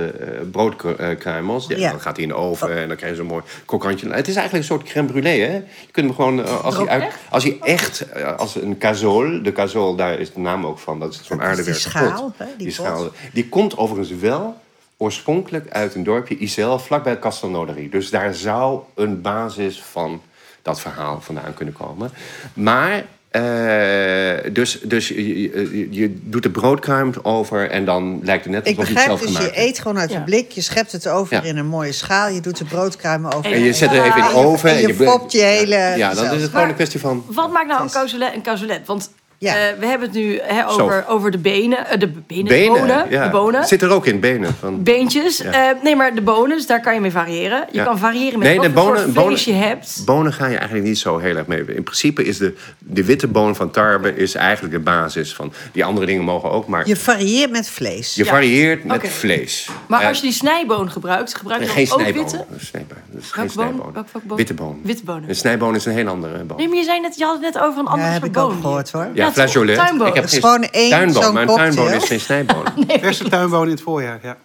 [0.50, 1.66] broodkruimels.
[1.66, 1.90] Ja, Ja.
[1.90, 4.08] Dan gaat hij in de oven en dan krijg je zo'n mooi krokantje.
[4.08, 5.54] Het is eigenlijk een soort crème brûlée, hè?
[5.54, 6.62] Je kunt hem gewoon...
[6.62, 8.06] als, hij uit, als hij echt...
[8.36, 9.40] als een cazole...
[9.40, 11.00] De cazole, daar is de naam ook van.
[11.00, 13.08] Dat is zo'n is die schaal, hè, die schaal.
[13.32, 14.56] Die komt overigens wel
[14.96, 16.78] oorspronkelijk uit een dorpje Isel...
[16.78, 17.88] vlakbij Castelnauderie.
[17.88, 20.22] Dus daar zou een basis van
[20.62, 22.10] dat verhaal vandaan kunnen komen.
[22.54, 23.04] Maar...
[23.30, 28.66] eh, dus dus je, je, je doet de broodkruim over en dan lijkt het net
[28.66, 29.68] alsof je het begrijp zelf dus, je gemaakt hebt.
[29.68, 30.16] eet gewoon uit Ja.
[30.16, 31.42] een blik, je schept het over Ja.
[31.42, 33.52] in een mooie schaal, je doet de broodkruimen over.
[33.52, 34.70] En je zet er even in de En je- oven.
[34.70, 37.24] en je fopt je hele Ja, dan is het gewoon een kwestie van...
[37.26, 38.86] Wat maakt nou een cassoulet een cassoulet?
[38.86, 39.10] Want
[39.42, 39.54] Ja.
[39.54, 41.86] eh, we hebben het nu over, over de benen.
[41.86, 43.06] eh, de benen, Benen, de bonen.
[43.10, 43.24] ja.
[43.24, 43.64] De bonen.
[43.66, 44.54] Zit er ook in, benen.
[44.54, 44.82] Van...
[44.82, 45.38] Beentjes.
[45.38, 45.52] Ja.
[45.70, 47.64] Eh, nee, maar de bonen, dus daar kan je mee variëren.
[47.70, 47.84] Je Ja.
[47.84, 50.02] kan variëren met Nee, wat de voor bonen- soort bonen- vlees je hebt.
[50.04, 51.58] Bonen ga je eigenlijk niet zo heel erg mee.
[51.74, 55.52] In principe is de, de witte boon van tarwe is eigenlijk de basis van...
[55.72, 58.14] Die andere dingen mogen ook, maar je, Je varieert met vlees.
[58.14, 58.24] Ja.
[58.24, 59.68] varieert met vlees.
[59.88, 62.22] Maar als je die snijboon gebruikt, gebruik je dan ook snijboon.
[62.22, 62.44] witte?
[62.58, 62.98] Snijboon.
[63.20, 63.50] Geen boon?
[63.50, 63.92] snijboon.
[64.26, 64.36] Boon?
[64.36, 64.80] Witte boon.
[64.82, 65.28] Witte bonen.
[65.28, 66.56] Een snijboon is een heel andere boon.
[66.56, 68.36] Nee, maar je, zei net, je had het net over een andere Ja, heb soort
[68.36, 69.08] ik ook gehoord hoor.
[69.34, 69.76] Ja, flageolet.
[69.76, 70.06] Tuinboon.
[70.06, 72.02] Ik heb Het is geen gewoon één tuinboon, zo'n een tuinboon cocktail.
[72.02, 72.64] is geen snijboon.
[73.00, 74.36] Verse tuinbonen in het voorjaar, ja.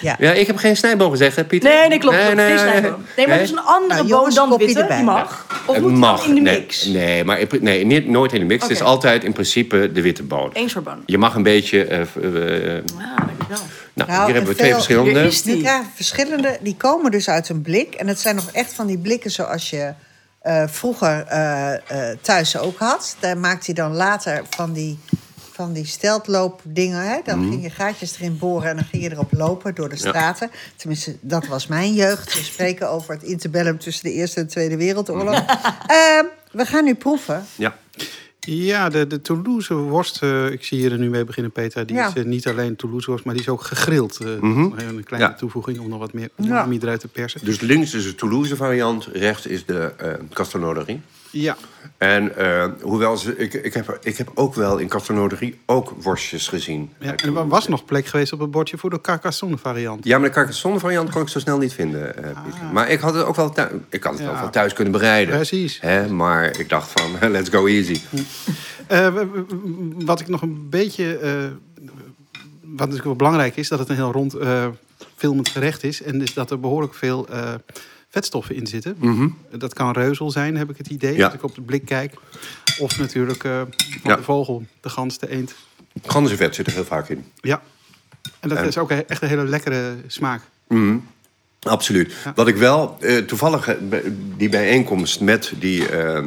[0.00, 0.16] Ja.
[0.18, 1.70] Ja, ik heb geen snijboon gezegd, hè, Pieter?
[1.70, 2.16] Nee, nee, klopt.
[2.16, 3.04] Nee, nee, Geen nee, snijboon.
[3.16, 4.96] Nee, maar dus een andere Nou, boon jongens, dan witte, erbij.
[4.96, 5.46] die mag.
[5.66, 6.26] Of Het moet mag.
[6.26, 6.84] in de nee, mix?
[6.84, 8.62] Nee, maar in pri- nee, niet, nooit in de mix.
[8.62, 8.88] Het is Oké.
[8.88, 10.50] altijd in principe de witte boon.
[10.52, 11.02] Eén soort boon.
[11.06, 11.84] Je mag een beetje...
[11.84, 13.58] eh, v- eh, Ah, dankjewel.
[13.94, 15.10] Nou, Nou, hier en hebben we twee veel- verschillende.
[15.10, 15.54] Hier is die.
[15.54, 17.94] Die krijgen verschillende, die komen dus uit een blik.
[17.94, 19.92] En het zijn nog echt van die blikken zoals je
[20.48, 23.16] eh, vroeger eh, eh, thuis ook had.
[23.20, 24.98] Daar maakt hij dan later van die,
[25.52, 27.02] van die steltloopdingen.
[27.02, 27.20] Hè?
[27.24, 30.50] Dan ging je gaatjes erin boren en dan ging je erop lopen door de straten.
[30.76, 32.34] Tenminste, dat was mijn jeugd.
[32.34, 35.44] We spreken over het interbellum tussen de Eerste en de Tweede Wereldoorlog.
[35.86, 37.46] Ehm, we gaan nu proeven.
[37.54, 37.76] Ja.
[38.50, 41.86] Ja, de, de Toulouse worst, eh, ik zie hier er nu mee beginnen, Peter.
[41.86, 42.06] Die Ja.
[42.08, 44.18] is eh, niet alleen Toulouse worst, maar die is ook gegrild.
[44.20, 44.58] eh, Mhm.
[44.60, 45.34] Een kleine Ja.
[45.34, 46.44] toevoeging om nog wat meer Ja.
[46.44, 47.40] umami eruit te persen.
[47.44, 50.12] Dus links is de Toulouse variant, rechts is de uh.
[51.30, 51.56] Ja,
[51.98, 56.48] En eh, hoewel ze, ik, ik, heb, ik heb ook wel in Castelnauderie ook worstjes
[56.48, 56.90] gezien.
[56.98, 57.14] ja.
[57.16, 60.04] en er was nog plek geweest op het bordje voor de Carcassonne variant.
[60.04, 62.16] Ja, maar de Carcassonne variant kon ik zo snel niet vinden.
[62.24, 62.62] eh, Pieter.
[62.72, 64.30] Maar ik had het ook wel thuis, ik had het Ja.
[64.30, 65.34] ook wel thuis kunnen bereiden.
[65.34, 65.80] Precies.
[65.80, 68.00] Hè, maar ik dacht van, let's go easy.
[68.86, 69.14] Eh,
[70.04, 71.18] wat ik nog een beetje.
[72.62, 74.36] wat natuurlijk wel belangrijk is, dat het een heel rond
[75.16, 76.02] filmend gerecht is.
[76.02, 77.26] En is dat er behoorlijk veel
[78.08, 78.96] vetstoffen in zitten.
[79.50, 81.18] Dat kan reuzel zijn, heb ik het idee, Mhm.
[81.20, 81.24] Ja.
[81.26, 82.14] als ik op de blik kijk.
[82.78, 84.16] Of natuurlijk eh, van Ja.
[84.16, 85.54] de vogel, de gans, de eend.
[86.06, 87.24] Ganzenvet zit er heel vaak in.
[87.40, 87.62] Ja.
[88.40, 90.42] En dat En- is ook echt een hele lekkere smaak.
[91.62, 92.14] Absoluut.
[92.34, 93.76] Wat ik wel, eh, toevallig eh,
[94.36, 96.24] die bijeenkomst met die eh,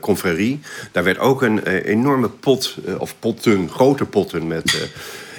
[0.00, 0.60] confrérie...
[0.92, 4.90] daar werd ook een enorme pot, of potten, grote potten met...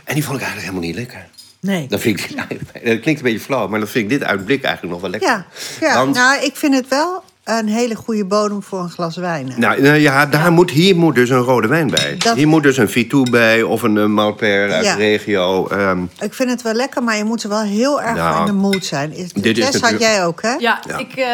[0.04, 1.28] en die vond ik eigenlijk helemaal niet lekker.
[1.66, 1.88] Nee.
[1.88, 4.64] Dat, vind ik, dat klinkt een beetje flauw, maar dan vind ik dit uit blik
[4.64, 5.30] eigenlijk nog wel lekker.
[5.30, 5.46] Ja,
[5.80, 5.96] ja.
[5.98, 9.52] Want- nou, ik vind het wel een hele goede bodem voor een glas wijn.
[9.58, 12.16] Nou, nou ja, daar Moet, hier moet dus een rode wijn bij.
[12.18, 14.96] Dat- Hier moet dus een Vitou bij of een uh, Malper uit Ja.
[14.96, 15.68] de regio.
[15.68, 18.46] ehm, Ik vind het wel lekker, maar je moet er wel heel erg Nou, in
[18.46, 19.14] de mood zijn.
[19.14, 20.54] Is- dit is had jij ook, hè?
[20.54, 20.98] Ja, Ja.
[20.98, 21.16] ik...
[21.16, 21.26] eh,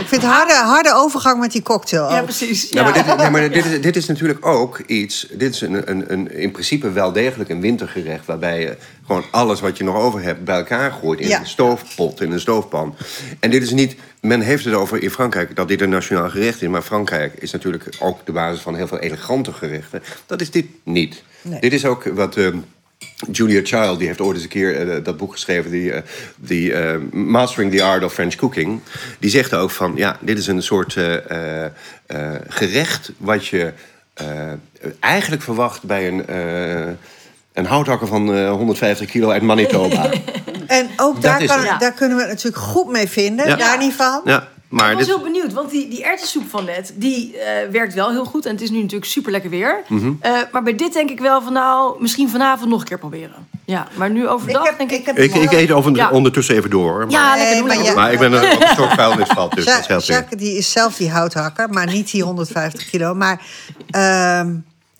[0.00, 2.62] Ik vind harde, harde overgang met die cocktail ja, precies.
[2.70, 2.82] Ja, Ja.
[2.82, 5.26] maar, dit, nee, maar dit, is, dit is natuurlijk ook iets.
[5.32, 8.26] Dit is een, een, een, in principe wel degelijk een wintergerecht.
[8.26, 8.76] Waarbij je
[9.06, 11.20] gewoon alles wat je nog over hebt bij elkaar gooit.
[11.20, 11.40] In Ja.
[11.40, 12.94] een stoofpot, in een stoofpan.
[13.40, 13.96] En dit is niet.
[14.20, 16.68] Men heeft het over in Frankrijk dat dit een nationaal gerecht is.
[16.68, 20.02] Maar Frankrijk is natuurlijk ook de basis van heel veel elegante gerechten.
[20.26, 21.22] Dat is dit niet.
[21.42, 21.60] Nee.
[21.60, 22.36] Dit is ook wat.
[22.36, 22.56] ehm,
[23.32, 26.02] Julia Child die heeft ooit eens een keer eh, dat boek geschreven, die, eh,
[26.36, 28.80] die eh, Mastering the Art of French Cooking.
[29.18, 31.70] Die zegt ook van, ja, dit is een soort eh, eh,
[32.06, 33.72] eh, gerecht wat je
[34.14, 34.26] eh,
[35.00, 36.92] eigenlijk verwacht bij een, eh,
[37.56, 40.08] een houthakker van eh, 150 kilo uit Manitoba.
[40.66, 41.62] En ook daar, kan.
[41.62, 41.78] Ja.
[41.78, 43.46] daar kunnen we het natuurlijk goed mee vinden.
[43.48, 43.56] Ja.
[43.56, 44.20] Daar niet van.
[44.24, 47.70] ja, ik maar was dit, heel benieuwd, want die, die erwtensoep van net, die eh,
[47.70, 48.46] werkt wel heel goed.
[48.46, 49.82] En het is nu natuurlijk super lekker weer.
[49.88, 50.12] Mhm.
[50.20, 53.48] Eh, maar bij dit denk ik wel van nou, misschien vanavond nog een keer proberen.
[53.64, 54.98] Ja, maar nu overdag Ik heb- denk ik...
[54.98, 56.10] ik heb- ik, ik eet over, Ja.
[56.10, 56.98] ondertussen even door.
[56.98, 57.94] Maar, ja, Nee, lekker doen.
[57.94, 59.98] maar ja- ik ben een, een soort vuilnisvat, dus dat Ja.
[60.14, 63.14] Jacques die is zelf die houthakker, maar niet die 150 kilo.
[63.14, 63.40] Maar
[63.90, 64.54] ehm,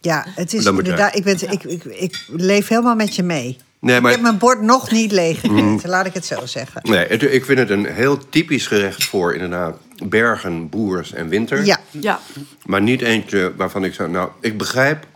[0.07, 1.17] ja, het is inderdaad.
[1.17, 3.57] Ik, ben, ik, ik, ik leef helemaal met je mee.
[3.81, 6.81] Nee, Ik heb mijn bord nog niet leeg gegeten, laat ik het zo zeggen.
[6.85, 11.65] Nee, het- ik vind het een heel typisch gerecht voor inderdaad bergen, boers en winter.
[11.65, 12.21] Ja, Ja,
[12.65, 14.11] Maar niet eentje waarvan ik zou...
[14.11, 15.07] Nou, ik begrijp,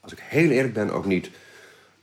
[0.00, 1.30] als ik heel eerlijk ben, ook niet...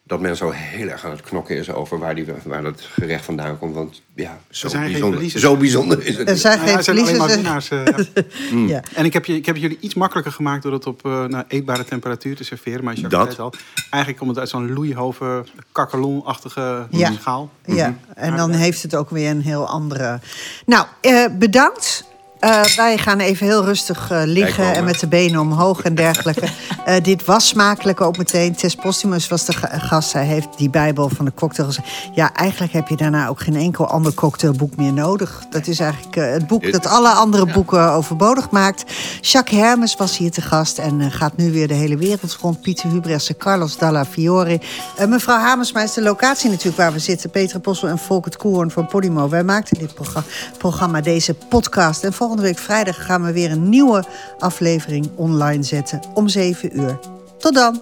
[0.10, 3.26] dat men zo heel erg aan het knokken is over waar, die, waar dat gerecht
[3.26, 3.76] vandaan komt.
[3.76, 6.30] Want ja, zo, Er bijzonder, zo bijzonder is het.
[6.30, 7.30] er zijn ja, geen het zijn alleen maar
[7.64, 8.10] verliezers.
[8.74, 8.84] Ja.
[8.96, 11.24] En ik heb, je, ik heb het jullie iets makkelijker gemaakt door het op eh
[11.26, 12.84] nou, eetbare temperatuur te serveren.
[12.84, 13.40] Maar Jacques Dat.
[13.40, 13.54] al.
[13.90, 17.12] Eigenlijk komt het uit zo'n loeihoven, kakkelonachtige Ja.
[17.12, 17.50] schaal.
[17.66, 20.20] Ja, en dan heeft het ook weer een heel andere.
[20.66, 22.08] Nou, eh, bedankt.
[22.40, 26.48] Eh, wij gaan even heel rustig eh, liggen en met de benen omhoog en dergelijke.
[26.86, 28.56] Eh, dit was smakelijk ook meteen.
[28.56, 30.14] Tess Postumus was de ga- gast.
[30.14, 31.88] Hij heeft die Bijbel van de cocktail gezegd.
[32.14, 35.44] Ja, eigenlijk heb je daarna ook geen enkel ander cocktailboek meer nodig.
[35.50, 38.84] Dat is eigenlijk het boek dat alle andere boeken overbodig maakt.
[39.22, 42.62] Jacques Hermes was hier te gast en gaat nu weer de hele wereld rond.
[42.62, 44.62] Pieter Hubressen, Carlos Dalla Fiore.
[45.08, 47.30] Mevrouw Hamersma is de locatie natuurlijk waar we zitten.
[47.30, 49.30] Peter Possel en Volkert Koehoorn van Podimo.
[49.30, 50.24] Wij maakten dit progra-
[50.58, 52.04] programma, deze podcast.
[52.04, 54.04] En volgende week vrijdag gaan we weer een nieuwe
[54.40, 57.00] aflevering online zetten om 7 uur.
[57.38, 57.82] Tot dan.